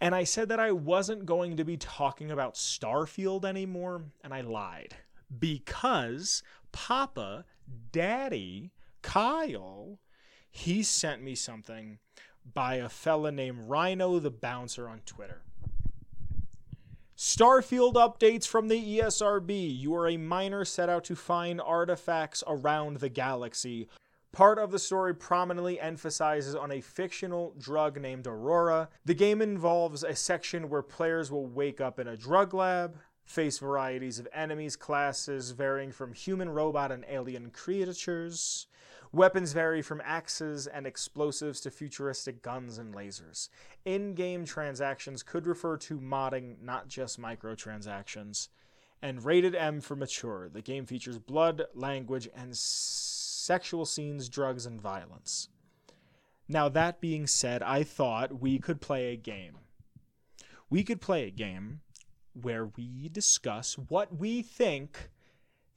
and 0.00 0.14
I 0.14 0.24
said 0.24 0.48
that 0.48 0.60
I 0.60 0.72
wasn't 0.72 1.26
going 1.26 1.58
to 1.58 1.64
be 1.64 1.76
talking 1.76 2.30
about 2.30 2.54
Starfield 2.54 3.44
anymore, 3.44 4.04
and 4.24 4.32
I 4.32 4.40
lied. 4.40 4.96
Because 5.38 6.42
Papa, 6.72 7.44
Daddy, 7.92 8.72
Kyle, 9.02 9.98
he 10.50 10.82
sent 10.82 11.22
me 11.22 11.34
something 11.34 11.98
by 12.54 12.76
a 12.76 12.88
fella 12.88 13.30
named 13.30 13.68
Rhino 13.68 14.18
the 14.18 14.30
Bouncer 14.30 14.88
on 14.88 15.00
Twitter. 15.06 15.42
Starfield 17.16 17.94
updates 17.94 18.46
from 18.46 18.68
the 18.68 18.98
ESRB. 18.98 19.78
You 19.78 19.94
are 19.94 20.08
a 20.08 20.16
miner 20.16 20.64
set 20.64 20.88
out 20.88 21.04
to 21.04 21.14
find 21.14 21.60
artifacts 21.60 22.42
around 22.46 22.96
the 22.96 23.10
galaxy. 23.10 23.88
Part 24.32 24.58
of 24.58 24.70
the 24.70 24.78
story 24.78 25.14
prominently 25.14 25.78
emphasizes 25.78 26.54
on 26.54 26.72
a 26.72 26.80
fictional 26.80 27.54
drug 27.58 28.00
named 28.00 28.26
Aurora. 28.26 28.88
The 29.04 29.14
game 29.14 29.42
involves 29.42 30.02
a 30.02 30.14
section 30.16 30.70
where 30.70 30.82
players 30.82 31.30
will 31.30 31.46
wake 31.46 31.80
up 31.80 31.98
in 31.98 32.08
a 32.08 32.16
drug 32.16 32.54
lab, 32.54 32.96
face 33.24 33.58
varieties 33.58 34.18
of 34.18 34.28
enemies 34.32 34.76
classes 34.76 35.50
varying 35.50 35.92
from 35.92 36.14
human, 36.14 36.48
robot, 36.48 36.90
and 36.90 37.04
alien 37.08 37.50
creatures, 37.50 38.66
Weapons 39.12 39.52
vary 39.52 39.82
from 39.82 40.00
axes 40.04 40.68
and 40.68 40.86
explosives 40.86 41.60
to 41.62 41.70
futuristic 41.70 42.42
guns 42.42 42.78
and 42.78 42.94
lasers. 42.94 43.48
In 43.84 44.14
game 44.14 44.44
transactions 44.44 45.24
could 45.24 45.46
refer 45.48 45.76
to 45.78 45.98
modding, 45.98 46.62
not 46.62 46.86
just 46.86 47.20
microtransactions. 47.20 48.48
And 49.02 49.24
rated 49.24 49.54
M 49.54 49.80
for 49.80 49.96
mature. 49.96 50.48
The 50.48 50.62
game 50.62 50.84
features 50.84 51.18
blood, 51.18 51.62
language, 51.74 52.28
and 52.36 52.56
sexual 52.56 53.86
scenes, 53.86 54.28
drugs, 54.28 54.66
and 54.66 54.80
violence. 54.80 55.48
Now, 56.46 56.68
that 56.68 57.00
being 57.00 57.26
said, 57.26 57.62
I 57.62 57.82
thought 57.82 58.40
we 58.40 58.58
could 58.58 58.80
play 58.80 59.12
a 59.12 59.16
game. 59.16 59.58
We 60.68 60.84
could 60.84 61.00
play 61.00 61.26
a 61.26 61.30
game 61.30 61.80
where 62.34 62.66
we 62.66 63.08
discuss 63.08 63.78
what 63.78 64.16
we 64.16 64.42
think 64.42 65.10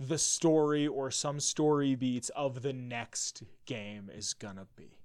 the 0.07 0.17
story 0.17 0.87
or 0.87 1.11
some 1.11 1.39
story 1.39 1.95
beats 1.95 2.29
of 2.29 2.61
the 2.61 2.73
next 2.73 3.43
game 3.65 4.09
is 4.13 4.33
gonna 4.33 4.67
be. 4.75 4.97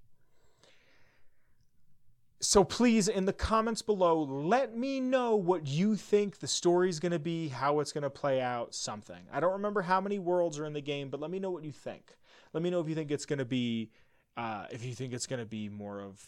So 2.41 2.63
please, 2.63 3.09
in 3.09 3.25
the 3.25 3.33
comments 3.33 3.83
below, 3.83 4.23
let 4.23 4.77
me 4.77 5.01
know 5.01 5.35
what 5.35 5.67
you 5.67 5.97
think 5.97 6.39
the 6.39 6.47
story 6.47 6.89
is 6.89 7.01
gonna 7.01 7.19
be, 7.19 7.49
how 7.49 7.81
it's 7.81 7.93
gonna 7.93 8.11
play 8.11 8.41
out, 8.41 8.75
something. 8.75 9.27
I 9.33 9.41
don't 9.41 9.55
remember 9.55 9.83
how 9.83 10.01
many 10.01 10.19
worlds 10.19 10.59
are 10.59 10.65
in 10.65 10.73
the 10.73 10.81
game, 10.81 11.09
but 11.09 11.21
let 11.21 11.31
me 11.31 11.39
know 11.39 11.51
what 11.51 11.65
you 11.65 11.73
think. 11.73 12.19
Let 12.53 12.63
me 12.63 12.71
know 12.71 12.81
if 12.81 12.89
you 12.89 12.95
think 12.95 13.11
it's 13.11 13.27
going 13.27 13.39
to 13.39 13.45
be, 13.45 13.91
uh, 14.37 14.67
if 14.71 14.85
you 14.85 14.95
think 14.95 15.13
it's 15.13 15.27
going 15.27 15.41
to 15.41 15.47
be 15.47 15.69
more 15.69 16.01
of 16.01 16.21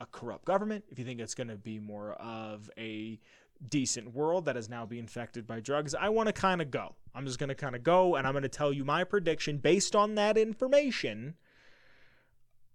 a 0.00 0.06
corrupt 0.06 0.44
government, 0.44 0.84
if 0.88 0.98
you 0.98 1.04
think 1.04 1.20
it's 1.20 1.34
going 1.34 1.48
to 1.48 1.56
be 1.56 1.78
more 1.78 2.12
of 2.14 2.70
a 2.78 3.20
decent 3.68 4.14
world 4.14 4.46
that 4.46 4.56
is 4.56 4.68
now 4.68 4.86
being 4.86 5.00
infected 5.00 5.46
by 5.46 5.60
drugs. 5.60 5.94
I 5.94 6.08
want 6.08 6.28
to 6.28 6.32
kind 6.32 6.62
of 6.62 6.70
go. 6.70 6.94
I'm 7.14 7.26
just 7.26 7.38
going 7.38 7.48
to 7.48 7.54
kind 7.54 7.76
of 7.76 7.82
go 7.82 8.16
and 8.16 8.26
I'm 8.26 8.32
going 8.32 8.42
to 8.42 8.48
tell 8.48 8.72
you 8.72 8.84
my 8.84 9.04
prediction 9.04 9.58
based 9.58 9.94
on 9.94 10.14
that 10.14 10.38
information 10.38 11.34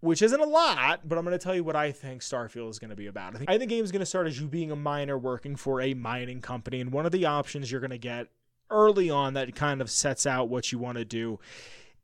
which 0.05 0.21
isn't 0.21 0.39
a 0.39 0.45
lot, 0.45 1.07
but 1.07 1.17
I'm 1.17 1.25
going 1.25 1.37
to 1.37 1.43
tell 1.43 1.55
you 1.55 1.63
what 1.63 1.75
I 1.75 1.91
think 1.91 2.21
Starfield 2.21 2.69
is 2.69 2.77
going 2.77 2.91
to 2.91 2.95
be 2.95 3.07
about. 3.07 3.33
I 3.33 3.39
think, 3.39 3.49
I 3.49 3.53
think 3.53 3.69
the 3.69 3.75
game 3.75 3.83
is 3.83 3.91
going 3.91 4.01
to 4.01 4.05
start 4.05 4.27
as 4.27 4.39
you 4.39 4.47
being 4.47 4.71
a 4.71 4.75
miner 4.75 5.17
working 5.17 5.55
for 5.55 5.81
a 5.81 5.95
mining 5.95 6.41
company, 6.41 6.79
and 6.79 6.91
one 6.91 7.07
of 7.07 7.11
the 7.11 7.25
options 7.25 7.71
you're 7.71 7.81
going 7.81 7.89
to 7.89 7.97
get 7.97 8.27
early 8.69 9.09
on 9.09 9.33
that 9.33 9.55
kind 9.55 9.81
of 9.81 9.89
sets 9.89 10.25
out 10.25 10.47
what 10.47 10.71
you 10.71 10.77
want 10.77 10.97
to 10.97 11.05
do 11.05 11.39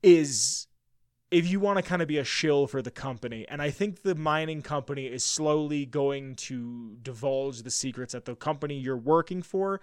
is 0.02 0.68
if 1.32 1.50
you 1.50 1.62
want 1.62 1.78
to 1.78 1.82
kind 1.82 2.02
of 2.02 2.08
be 2.10 2.18
a 2.18 2.24
shill 2.26 2.68
for 2.68 2.82
the 2.82 2.92
company. 2.92 3.46
And 3.48 3.62
I 3.62 3.70
think 3.72 4.04
the 4.04 4.16
mining 4.16 4.62
company 4.62 5.06
is 5.06 5.24
slowly 5.24 5.86
going 5.86 6.36
to 6.36 6.98
divulge 7.02 7.64
the 7.64 7.72
secrets 7.72 8.12
that 8.14 8.26
the 8.26 8.36
company 8.36 8.78
you're 8.78 8.98
working 8.98 9.42
for 9.42 9.80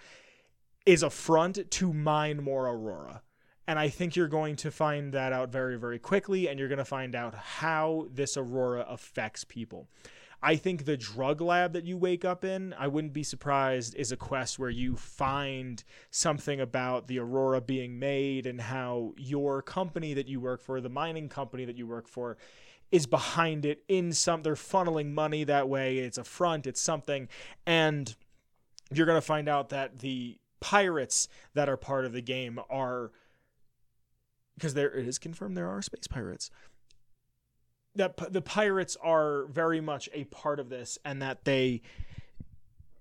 is 0.84 1.02
a 1.02 1.10
front 1.10 1.70
to 1.70 1.92
mine 1.92 2.42
more 2.42 2.66
Aurora. 2.68 3.22
And 3.66 3.78
I 3.78 3.88
think 3.88 4.16
you're 4.16 4.28
going 4.28 4.56
to 4.56 4.70
find 4.70 5.12
that 5.12 5.32
out 5.32 5.50
very, 5.50 5.78
very 5.78 5.98
quickly, 5.98 6.48
and 6.48 6.58
you're 6.58 6.68
going 6.68 6.78
to 6.78 6.84
find 6.86 7.14
out 7.14 7.34
how 7.34 8.08
this 8.10 8.36
aurora 8.36 8.86
affects 8.88 9.44
people. 9.44 9.88
I 10.42 10.56
think 10.56 10.84
the 10.84 10.96
drug 10.96 11.40
lab 11.40 11.72
that 11.72 11.84
you 11.84 11.96
wake 11.96 12.24
up 12.24 12.44
in, 12.44 12.72
I 12.78 12.86
wouldn't 12.86 13.12
be 13.12 13.24
surprised, 13.24 13.96
is 13.96 14.12
a 14.12 14.16
quest 14.16 14.58
where 14.58 14.70
you 14.70 14.96
find 14.96 15.82
something 16.10 16.60
about 16.60 17.08
the 17.08 17.18
aurora 17.18 17.60
being 17.60 17.98
made 17.98 18.46
and 18.46 18.60
how 18.60 19.14
your 19.16 19.62
company 19.62 20.14
that 20.14 20.28
you 20.28 20.40
work 20.40 20.62
for, 20.62 20.80
the 20.80 20.88
mining 20.88 21.28
company 21.28 21.64
that 21.64 21.76
you 21.76 21.88
work 21.88 22.06
for, 22.06 22.36
is 22.92 23.06
behind 23.06 23.66
it 23.66 23.82
in 23.88 24.12
some 24.12 24.42
they're 24.42 24.54
funneling 24.54 25.12
money 25.12 25.44
that 25.44 25.68
way. 25.68 25.98
It's 25.98 26.18
a 26.18 26.24
front 26.24 26.66
it's 26.66 26.80
something. 26.80 27.28
And 27.66 28.14
you're 28.92 29.06
going 29.06 29.20
to 29.20 29.26
find 29.26 29.48
out 29.48 29.70
that 29.70 29.98
the 29.98 30.38
pirates 30.60 31.28
that 31.54 31.68
are 31.68 31.76
part 31.76 32.04
of 32.04 32.12
the 32.12 32.22
game 32.22 32.58
are 32.70 33.12
because 34.56 34.74
there 34.74 34.92
it 34.92 35.06
is 35.06 35.18
confirmed 35.18 35.56
there 35.56 35.68
are 35.68 35.80
space 35.80 36.08
pirates 36.08 36.50
that 37.98 38.32
the 38.32 38.42
pirates 38.42 38.96
are 39.02 39.46
very 39.46 39.80
much 39.80 40.08
a 40.12 40.24
part 40.24 40.58
of 40.58 40.68
this 40.70 40.98
and 41.04 41.20
that 41.20 41.44
they 41.44 41.82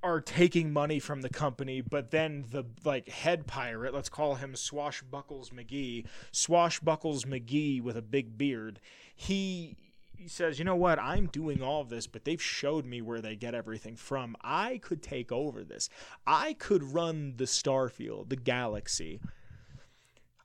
are 0.03 0.21
taking 0.21 0.71
money 0.71 0.99
from 0.99 1.21
the 1.21 1.29
company, 1.29 1.81
but 1.81 2.11
then 2.11 2.45
the 2.51 2.63
like 2.83 3.09
head 3.09 3.47
pirate, 3.47 3.93
let's 3.93 4.09
call 4.09 4.35
him 4.35 4.55
Swashbuckles 4.55 5.49
McGee, 5.51 6.05
Swashbuckles 6.31 7.25
McGee 7.25 7.81
with 7.81 7.97
a 7.97 8.01
big 8.01 8.37
beard, 8.37 8.79
he 9.15 9.75
he 10.15 10.27
says, 10.27 10.57
"You 10.57 10.65
know 10.65 10.75
what? 10.75 10.97
I'm 10.97 11.27
doing 11.27 11.61
all 11.61 11.81
of 11.81 11.89
this, 11.89 12.07
but 12.07 12.25
they've 12.25 12.41
showed 12.41 12.85
me 12.85 13.01
where 13.01 13.21
they 13.21 13.35
get 13.35 13.53
everything 13.53 13.95
from. 13.95 14.35
I 14.41 14.79
could 14.79 15.03
take 15.03 15.31
over 15.31 15.63
this. 15.63 15.89
I 16.25 16.53
could 16.53 16.81
run 16.81 17.35
the 17.37 17.43
Starfield, 17.43 18.29
the 18.29 18.35
galaxy. 18.35 19.19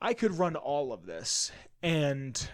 I 0.01 0.13
could 0.13 0.39
run 0.39 0.57
all 0.57 0.93
of 0.93 1.07
this 1.07 1.53
and 1.83 2.51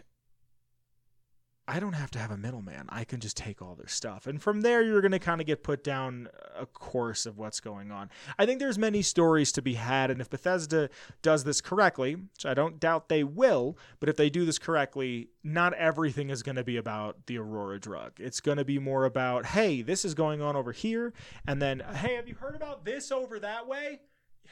I 1.69 1.81
don't 1.81 1.93
have 1.93 2.11
to 2.13 2.19
have 2.19 2.31
a 2.31 2.37
middleman. 2.39 2.87
I 2.89 3.05
can 3.05 3.21
just 3.21 3.37
take 3.37 3.61
all 3.61 3.75
their 3.75 3.89
stuff. 3.89 4.27
And 4.27 4.41
from 4.41 4.63
there 4.63 4.83
you're 4.83 5.03
going 5.03 5.13
to 5.13 5.19
kind 5.19 5.41
of 5.41 5.47
get 5.47 5.63
put 5.63 5.85
down 5.85 6.29
a 6.59 6.65
course 6.65 7.27
of 7.27 7.37
what's 7.37 7.61
going 7.61 7.93
on. 7.93 8.09
I 8.39 8.47
think 8.47 8.59
there's 8.59 8.79
many 8.79 9.03
stories 9.03 9.53
to 9.53 9.63
be 9.63 9.75
had 9.75 10.11
and 10.11 10.19
if 10.23 10.31
Bethesda 10.31 10.89
does 11.21 11.45
this 11.45 11.61
correctly, 11.61 12.15
which 12.15 12.47
I 12.47 12.55
don't 12.55 12.81
doubt 12.81 13.11
they 13.11 13.23
will, 13.23 13.77
but 14.01 14.09
if 14.09 14.17
they 14.17 14.31
do 14.31 14.47
this 14.47 14.59
correctly, 14.59 15.29
not 15.45 15.75
everything 15.75 16.31
is 16.31 16.43
going 16.43 16.57
to 16.57 16.65
be 16.65 16.79
about 16.79 17.27
the 17.27 17.37
Aurora 17.37 17.79
drug. 17.79 18.13
It's 18.19 18.41
going 18.41 18.59
to 18.59 18.65
be 18.65 18.79
more 18.79 19.05
about, 19.05 19.45
"Hey, 19.47 19.83
this 19.83 20.05
is 20.07 20.15
going 20.15 20.41
on 20.41 20.57
over 20.57 20.73
here." 20.73 21.13
And 21.47 21.61
then, 21.61 21.81
"Hey, 21.81 22.15
have 22.15 22.29
you 22.29 22.35
heard 22.35 22.57
about 22.57 22.87
this 22.87 23.13
over 23.13 23.39
that 23.41 23.67
way?" 23.67 24.01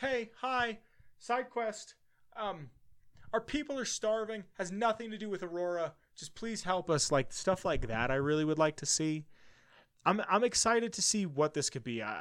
"Hey, 0.01 0.31
hi, 0.41 0.81
side 1.19 1.49
quest." 1.49 1.95
Um 2.37 2.71
our 3.33 3.41
people 3.41 3.79
are 3.79 3.85
starving, 3.85 4.45
has 4.55 4.71
nothing 4.71 5.11
to 5.11 5.19
do 5.19 5.29
with 5.29 5.43
Aurora. 5.43 5.95
Just 6.17 6.35
please 6.35 6.63
help 6.63 6.91
us. 6.91 7.13
Like 7.13 7.33
stuff 7.33 7.65
like 7.65 7.89
that, 7.89 8.11
I 8.11 8.17
really 8.17 8.45
would 8.45 8.59
like 8.59 8.77
to 8.77 8.87
see. 8.87 9.27
I'm 10.05 10.23
I'm 10.29 10.45
excited 10.45 10.93
to 10.95 11.03
see 11.03 11.27
what 11.27 11.55
this 11.55 11.71
could 11.71 11.85
be. 11.85 12.03
Uh, 12.03 12.15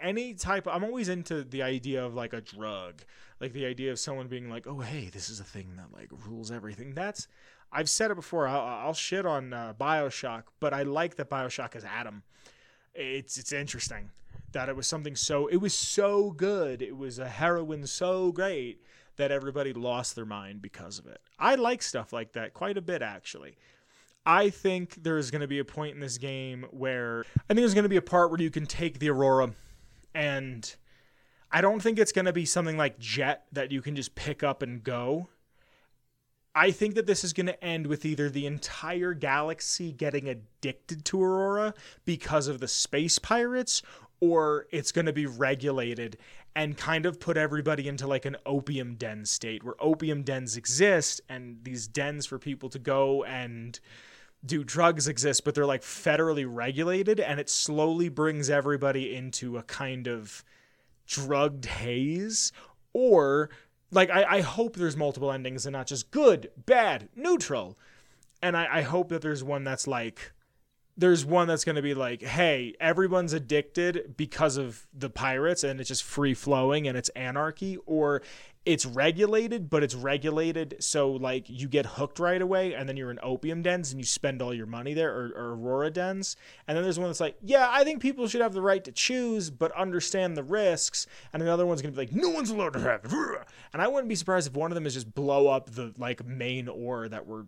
any 0.00 0.34
type. 0.34 0.66
Of, 0.66 0.74
I'm 0.74 0.84
always 0.84 1.08
into 1.08 1.44
the 1.44 1.62
idea 1.62 2.04
of 2.04 2.14
like 2.14 2.32
a 2.32 2.40
drug, 2.40 3.02
like 3.40 3.52
the 3.52 3.64
idea 3.64 3.92
of 3.92 3.98
someone 3.98 4.28
being 4.28 4.50
like, 4.50 4.66
"Oh, 4.66 4.80
hey, 4.80 5.08
this 5.10 5.30
is 5.30 5.40
a 5.40 5.44
thing 5.44 5.76
that 5.76 5.92
like 5.92 6.10
rules 6.26 6.50
everything." 6.50 6.94
That's 6.94 7.28
I've 7.72 7.88
said 7.88 8.10
it 8.10 8.16
before. 8.16 8.46
I'll, 8.46 8.86
I'll 8.86 8.94
shit 8.94 9.24
on 9.24 9.52
uh, 9.52 9.74
Bioshock, 9.80 10.44
but 10.60 10.74
I 10.74 10.82
like 10.82 11.16
that 11.16 11.30
Bioshock 11.30 11.74
is 11.74 11.84
Adam. 11.84 12.22
It's 12.94 13.38
it's 13.38 13.52
interesting 13.52 14.10
that 14.52 14.68
it 14.68 14.76
was 14.76 14.86
something 14.86 15.16
so 15.16 15.46
it 15.46 15.56
was 15.56 15.72
so 15.72 16.32
good. 16.32 16.82
It 16.82 16.96
was 16.96 17.18
a 17.18 17.28
heroin 17.28 17.86
so 17.86 18.32
great 18.32 18.82
that 19.16 19.30
everybody 19.30 19.72
lost 19.72 20.16
their 20.16 20.24
mind 20.24 20.62
because 20.62 20.98
of 20.98 21.06
it. 21.06 21.20
I 21.38 21.54
like 21.56 21.82
stuff 21.82 22.12
like 22.12 22.32
that 22.32 22.54
quite 22.54 22.76
a 22.76 22.82
bit, 22.82 23.02
actually. 23.02 23.56
I 24.24 24.50
think 24.50 25.02
there 25.02 25.18
is 25.18 25.30
going 25.30 25.40
to 25.40 25.48
be 25.48 25.58
a 25.58 25.64
point 25.64 25.94
in 25.94 26.00
this 26.00 26.18
game 26.18 26.66
where 26.70 27.24
I 27.36 27.48
think 27.48 27.60
there's 27.60 27.74
going 27.74 27.84
to 27.84 27.88
be 27.88 27.96
a 27.96 28.02
part 28.02 28.30
where 28.30 28.40
you 28.40 28.50
can 28.50 28.66
take 28.66 28.98
the 28.98 29.10
Aurora 29.10 29.52
and 30.14 30.74
I 31.50 31.60
don't 31.60 31.82
think 31.82 31.98
it's 31.98 32.12
going 32.12 32.24
to 32.24 32.32
be 32.32 32.46
something 32.46 32.76
like 32.76 32.98
Jet 32.98 33.44
that 33.52 33.72
you 33.72 33.82
can 33.82 33.96
just 33.96 34.14
pick 34.14 34.42
up 34.42 34.62
and 34.62 34.82
go. 34.82 35.28
I 36.54 36.70
think 36.70 36.94
that 36.94 37.06
this 37.06 37.24
is 37.24 37.32
going 37.32 37.46
to 37.46 37.64
end 37.64 37.86
with 37.86 38.04
either 38.04 38.28
the 38.28 38.46
entire 38.46 39.14
galaxy 39.14 39.90
getting 39.90 40.28
addicted 40.28 41.04
to 41.06 41.22
Aurora 41.22 41.74
because 42.04 42.46
of 42.46 42.60
the 42.60 42.68
space 42.68 43.18
pirates 43.18 43.82
or 44.20 44.66
it's 44.70 44.92
going 44.92 45.06
to 45.06 45.12
be 45.12 45.26
regulated 45.26 46.16
and 46.54 46.76
kind 46.76 47.06
of 47.06 47.18
put 47.18 47.36
everybody 47.36 47.88
into 47.88 48.06
like 48.06 48.24
an 48.24 48.36
opium 48.44 48.94
den 48.94 49.24
state 49.24 49.64
where 49.64 49.74
opium 49.80 50.22
dens 50.22 50.56
exist 50.56 51.20
and 51.28 51.58
these 51.62 51.86
dens 51.86 52.26
for 52.26 52.38
people 52.38 52.68
to 52.68 52.78
go 52.78 53.24
and 53.24 53.80
do 54.44 54.62
drugs 54.64 55.08
exist 55.08 55.44
but 55.44 55.54
they're 55.54 55.64
like 55.64 55.82
federally 55.82 56.44
regulated 56.46 57.18
and 57.20 57.40
it 57.40 57.48
slowly 57.48 58.08
brings 58.08 58.50
everybody 58.50 59.14
into 59.14 59.56
a 59.56 59.62
kind 59.62 60.06
of 60.06 60.44
drugged 61.06 61.66
haze. 61.66 62.52
Or 62.92 63.50
like 63.90 64.10
I, 64.10 64.24
I 64.24 64.40
hope 64.40 64.76
there's 64.76 64.96
multiple 64.96 65.32
endings 65.32 65.66
and 65.66 65.72
not 65.72 65.86
just 65.86 66.10
good 66.10 66.50
bad 66.56 67.08
neutral. 67.14 67.78
And 68.42 68.56
I, 68.56 68.78
I 68.78 68.82
hope 68.82 69.08
that 69.10 69.22
there's 69.22 69.44
one 69.44 69.64
that's 69.64 69.86
like 69.86 70.32
there's 70.96 71.24
one 71.24 71.48
that's 71.48 71.64
going 71.64 71.76
to 71.76 71.82
be 71.82 71.94
like, 71.94 72.22
hey, 72.22 72.74
everyone's 72.78 73.32
addicted 73.32 74.14
because 74.16 74.56
of 74.56 74.86
the 74.92 75.08
pirates 75.08 75.64
and 75.64 75.80
it's 75.80 75.88
just 75.88 76.04
free 76.04 76.34
flowing 76.34 76.86
and 76.86 76.98
it's 76.98 77.08
anarchy, 77.10 77.78
or 77.86 78.22
it's 78.64 78.86
regulated, 78.86 79.68
but 79.68 79.82
it's 79.82 79.94
regulated 79.94 80.76
so 80.78 81.10
like 81.10 81.48
you 81.48 81.66
get 81.66 81.84
hooked 81.84 82.20
right 82.20 82.40
away 82.40 82.74
and 82.74 82.88
then 82.88 82.96
you're 82.96 83.10
in 83.10 83.18
opium 83.22 83.62
dens 83.62 83.90
and 83.90 84.00
you 84.00 84.04
spend 84.04 84.40
all 84.40 84.54
your 84.54 84.66
money 84.66 84.94
there 84.94 85.12
or, 85.12 85.32
or 85.34 85.54
Aurora 85.54 85.90
dens. 85.90 86.36
And 86.68 86.76
then 86.76 86.84
there's 86.84 86.98
one 86.98 87.08
that's 87.08 87.20
like, 87.20 87.36
yeah, 87.42 87.68
I 87.70 87.82
think 87.82 88.00
people 88.00 88.28
should 88.28 88.40
have 88.40 88.52
the 88.52 88.62
right 88.62 88.84
to 88.84 88.92
choose, 88.92 89.50
but 89.50 89.72
understand 89.72 90.36
the 90.36 90.44
risks. 90.44 91.06
And 91.32 91.42
another 91.42 91.66
one's 91.66 91.82
going 91.82 91.92
to 91.92 91.98
be 91.98 92.06
like, 92.06 92.14
no 92.14 92.28
one's 92.28 92.50
allowed 92.50 92.74
to 92.74 92.80
have 92.80 93.00
it. 93.04 93.46
And 93.72 93.82
I 93.82 93.88
wouldn't 93.88 94.08
be 94.08 94.14
surprised 94.14 94.48
if 94.48 94.54
one 94.54 94.70
of 94.70 94.74
them 94.74 94.86
is 94.86 94.94
just 94.94 95.12
blow 95.12 95.48
up 95.48 95.70
the 95.70 95.92
like 95.98 96.24
main 96.24 96.68
ore 96.68 97.08
that 97.08 97.26
we're 97.26 97.46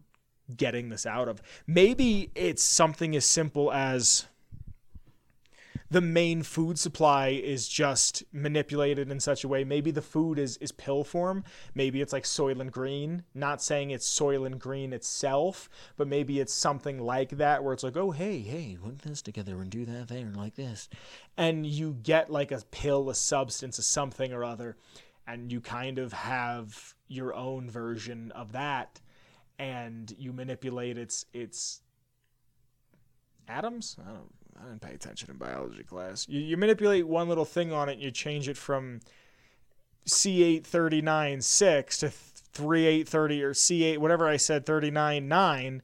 getting 0.57 0.89
this 0.89 1.07
out 1.07 1.29
of. 1.29 1.43
Maybe 1.67 2.31
it's 2.35 2.63
something 2.63 3.17
as 3.17 3.25
simple 3.25 3.73
as 3.73 4.27
the 5.91 6.01
main 6.01 6.43
food 6.43 6.79
supply 6.79 7.29
is 7.29 7.69
just 7.69 8.25
manipulated 8.33 9.11
in 9.13 9.21
such 9.21 9.45
a 9.45 9.49
way. 9.49 9.63
Maybe 9.63 9.93
the 9.93 10.03
food 10.03 10.41
is, 10.41 10.57
is 10.57 10.73
pill 10.73 11.05
form. 11.05 11.45
Maybe 11.75 12.01
it's 12.01 12.13
like 12.13 12.25
Soylent 12.25 12.73
Green. 12.73 13.23
Not 13.33 13.63
saying 13.63 13.91
it's 13.91 14.09
Soylent 14.09 14.59
Green 14.59 14.93
itself, 14.93 15.69
but 15.97 16.09
maybe 16.09 16.41
it's 16.41 16.53
something 16.53 16.99
like 16.99 17.31
that 17.31 17.63
where 17.63 17.73
it's 17.73 17.85
like, 17.85 17.97
oh, 17.97 18.11
hey, 18.11 18.41
hey, 18.41 18.77
put 18.83 19.01
this 19.01 19.23
together 19.23 19.61
and 19.61 19.71
do 19.71 19.85
that 19.85 20.09
thing 20.09 20.33
like 20.33 20.57
this. 20.57 20.89
And 21.37 21.65
you 21.65 21.97
get 22.03 22.29
like 22.29 22.51
a 22.51 22.63
pill, 22.71 23.09
a 23.09 23.15
substance, 23.15 23.79
a 23.79 23.83
something 23.83 24.33
or 24.33 24.43
other, 24.43 24.77
and 25.29 25.53
you 25.53 25.61
kind 25.61 25.99
of 25.99 26.13
have 26.13 26.95
your 27.07 27.35
own 27.35 27.71
version 27.71 28.33
of 28.33 28.53
that 28.53 29.01
and 29.59 30.15
you 30.19 30.33
manipulate 30.33 30.99
its 30.99 31.27
its 31.33 31.83
atoms. 33.49 33.97
I 34.05 34.11
don't. 34.11 34.33
I 34.57 34.69
didn't 34.69 34.83
pay 34.83 34.95
attention 34.95 35.31
in 35.31 35.37
biology 35.37 35.83
class. 35.83 36.29
You, 36.29 36.41
you 36.41 36.57
manipulate 36.57 37.09
one 37.09 37.29
little 37.29 37.45
thing 37.45 37.73
on 37.73 37.89
it, 37.89 37.95
and 37.95 38.03
you 38.03 38.13
change 38.13 38.49
it 38.49 38.57
from 38.57 39.01
C839 40.07 41.43
6 41.43 41.99
to 41.99 42.11
3830 42.11 43.43
or 43.43 43.53
C8 43.53 43.99
whatever 43.99 44.29
I 44.29 44.37
said 44.37 44.67
39 44.67 45.27
9 45.27 45.83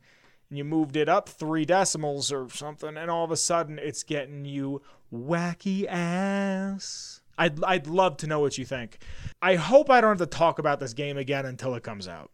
and 0.48 0.58
you 0.58 0.64
moved 0.64 0.96
it 0.96 1.08
up 1.08 1.28
3 1.28 1.64
decimals 1.64 2.30
or 2.30 2.48
something 2.50 2.96
and 2.96 3.10
all 3.10 3.24
of 3.24 3.30
a 3.30 3.36
sudden 3.36 3.78
it's 3.78 4.02
getting 4.02 4.44
you 4.44 4.82
wacky 5.12 5.86
ass. 5.88 7.22
I'd 7.38 7.64
I'd 7.64 7.86
love 7.86 8.18
to 8.18 8.26
know 8.26 8.40
what 8.40 8.58
you 8.58 8.64
think. 8.64 8.98
I 9.40 9.56
hope 9.56 9.90
I 9.90 10.00
don't 10.00 10.18
have 10.18 10.18
to 10.18 10.26
talk 10.26 10.58
about 10.58 10.80
this 10.80 10.92
game 10.92 11.16
again 11.16 11.46
until 11.46 11.74
it 11.74 11.82
comes 11.82 12.06
out 12.06 12.30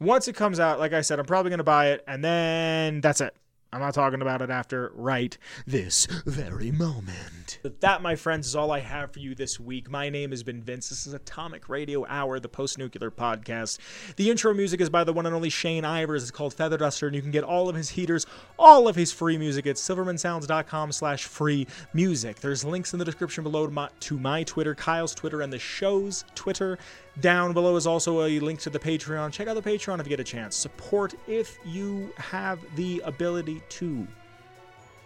once 0.00 0.28
it 0.28 0.34
comes 0.34 0.60
out, 0.60 0.78
like 0.78 0.92
I 0.92 1.00
said, 1.00 1.18
I'm 1.18 1.26
probably 1.26 1.50
going 1.50 1.58
to 1.58 1.64
buy 1.64 1.88
it, 1.88 2.04
and 2.06 2.24
then 2.24 3.00
that's 3.00 3.20
it. 3.20 3.34
I'm 3.70 3.80
not 3.80 3.92
talking 3.92 4.22
about 4.22 4.40
it 4.40 4.48
after 4.48 4.90
right 4.94 5.36
this 5.66 6.06
very 6.24 6.70
moment. 6.70 7.58
But 7.62 7.82
that, 7.82 8.00
my 8.00 8.16
friends, 8.16 8.46
is 8.46 8.56
all 8.56 8.70
I 8.70 8.80
have 8.80 9.12
for 9.12 9.18
you 9.18 9.34
this 9.34 9.60
week. 9.60 9.90
My 9.90 10.08
name 10.08 10.30
has 10.30 10.42
been 10.42 10.62
Vince. 10.62 10.88
This 10.88 11.06
is 11.06 11.12
Atomic 11.12 11.68
Radio 11.68 12.06
Hour, 12.06 12.40
the 12.40 12.48
post 12.48 12.78
nuclear 12.78 13.10
podcast. 13.10 13.78
The 14.16 14.30
intro 14.30 14.54
music 14.54 14.80
is 14.80 14.88
by 14.88 15.04
the 15.04 15.12
one 15.12 15.26
and 15.26 15.34
only 15.34 15.50
Shane 15.50 15.82
Ivers. 15.82 16.22
It's 16.22 16.30
called 16.30 16.54
Feather 16.54 16.78
Duster, 16.78 17.08
and 17.08 17.14
you 17.14 17.20
can 17.20 17.30
get 17.30 17.44
all 17.44 17.68
of 17.68 17.76
his 17.76 17.90
heaters, 17.90 18.24
all 18.58 18.88
of 18.88 18.96
his 18.96 19.12
free 19.12 19.36
music 19.36 19.66
at 19.66 19.76
silvermansounds.com 19.76 20.90
slash 20.92 21.24
free 21.24 21.66
music. 21.92 22.40
There's 22.40 22.64
links 22.64 22.94
in 22.94 22.98
the 22.98 23.04
description 23.04 23.44
below 23.44 23.66
to 23.66 23.72
my, 23.72 23.90
to 24.00 24.18
my 24.18 24.44
Twitter, 24.44 24.74
Kyle's 24.74 25.14
Twitter, 25.14 25.42
and 25.42 25.52
the 25.52 25.58
show's 25.58 26.24
Twitter. 26.34 26.78
Down 27.20 27.52
below 27.52 27.74
is 27.74 27.86
also 27.86 28.22
a 28.22 28.38
link 28.38 28.60
to 28.60 28.70
the 28.70 28.78
Patreon. 28.78 29.32
Check 29.32 29.48
out 29.48 29.54
the 29.54 29.70
Patreon 29.70 29.98
if 29.98 30.06
you 30.06 30.10
get 30.10 30.20
a 30.20 30.24
chance. 30.24 30.54
Support 30.54 31.14
if 31.26 31.58
you 31.66 32.12
have 32.16 32.60
the 32.76 33.02
ability 33.04 33.57
to. 33.68 34.06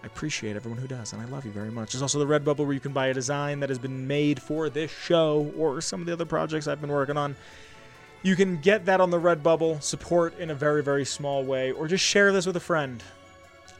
I 0.02 0.06
appreciate 0.06 0.56
everyone 0.56 0.80
who 0.80 0.88
does, 0.88 1.12
and 1.12 1.22
I 1.22 1.26
love 1.26 1.44
you 1.44 1.52
very 1.52 1.70
much. 1.70 1.92
There's 1.92 2.02
also 2.02 2.18
the 2.18 2.26
Redbubble 2.26 2.64
where 2.64 2.72
you 2.72 2.80
can 2.80 2.92
buy 2.92 3.06
a 3.06 3.14
design 3.14 3.60
that 3.60 3.68
has 3.68 3.78
been 3.78 4.06
made 4.08 4.42
for 4.42 4.68
this 4.68 4.90
show 4.90 5.52
or 5.56 5.80
some 5.80 6.00
of 6.00 6.06
the 6.06 6.12
other 6.12 6.24
projects 6.24 6.66
I've 6.66 6.80
been 6.80 6.90
working 6.90 7.16
on. 7.16 7.36
You 8.24 8.34
can 8.34 8.60
get 8.60 8.86
that 8.86 9.00
on 9.00 9.10
the 9.10 9.20
Redbubble, 9.20 9.82
support 9.82 10.38
in 10.38 10.50
a 10.50 10.54
very, 10.54 10.82
very 10.82 11.04
small 11.04 11.44
way, 11.44 11.70
or 11.72 11.86
just 11.86 12.04
share 12.04 12.32
this 12.32 12.46
with 12.46 12.56
a 12.56 12.60
friend. 12.60 13.02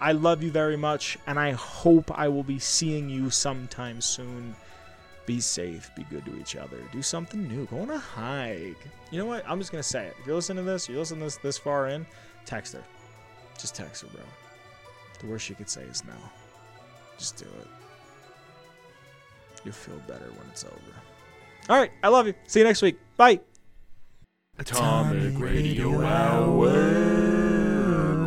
I 0.00 0.12
love 0.12 0.42
you 0.42 0.50
very 0.50 0.76
much, 0.76 1.18
and 1.26 1.38
I 1.38 1.52
hope 1.52 2.16
I 2.16 2.28
will 2.28 2.42
be 2.42 2.58
seeing 2.58 3.08
you 3.08 3.30
sometime 3.30 4.00
soon. 4.00 4.54
Be 5.26 5.40
safe, 5.40 5.90
be 5.96 6.02
good 6.04 6.24
to 6.24 6.37
each 6.40 6.56
other, 6.56 6.78
do 6.90 7.02
something 7.02 7.46
new, 7.46 7.66
go 7.66 7.80
on 7.80 7.90
a 7.90 7.98
hike. 7.98 8.85
You 9.12 9.18
know 9.18 9.26
what? 9.26 9.44
I'm 9.48 9.61
just 9.61 9.70
gonna 9.70 9.85
say 9.85 10.06
it. 10.06 10.16
If 10.20 10.26
you're 10.26 10.35
listening 10.35 10.64
to 10.64 10.70
this, 10.70 10.88
you're 10.88 10.98
listening 10.98 11.20
to 11.20 11.26
this 11.26 11.37
this 11.37 11.58
far 11.58 11.87
in, 11.88 12.04
text 12.44 12.72
her. 12.72 12.82
Just 13.58 13.76
text 13.76 14.02
her, 14.02 14.08
bro. 14.08 14.22
The 15.22 15.28
worst 15.28 15.48
you 15.48 15.54
could 15.54 15.70
say 15.70 15.82
is 15.82 16.04
no. 16.04 16.12
Just 17.18 17.37
do 17.37 17.44
it. 17.44 17.68
You'll 19.64 19.74
feel 19.74 19.98
better 20.08 20.24
when 20.26 20.46
it's 20.50 20.64
over. 20.64 20.74
All 21.68 21.78
right, 21.78 21.92
I 22.02 22.08
love 22.08 22.26
you. 22.26 22.35
See 22.48 22.58
you 22.61 22.64
next 22.64 22.82
week. 22.82 22.98
Bye. 23.16 23.38
Atomic 24.58 25.38
Radio 25.38 26.04
Hour 26.04 26.72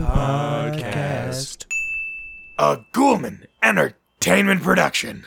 Podcast. 0.01 1.65
A 2.58 2.77
Ghoulman 2.93 3.45
Entertainment 3.62 4.63
Production. 4.63 5.25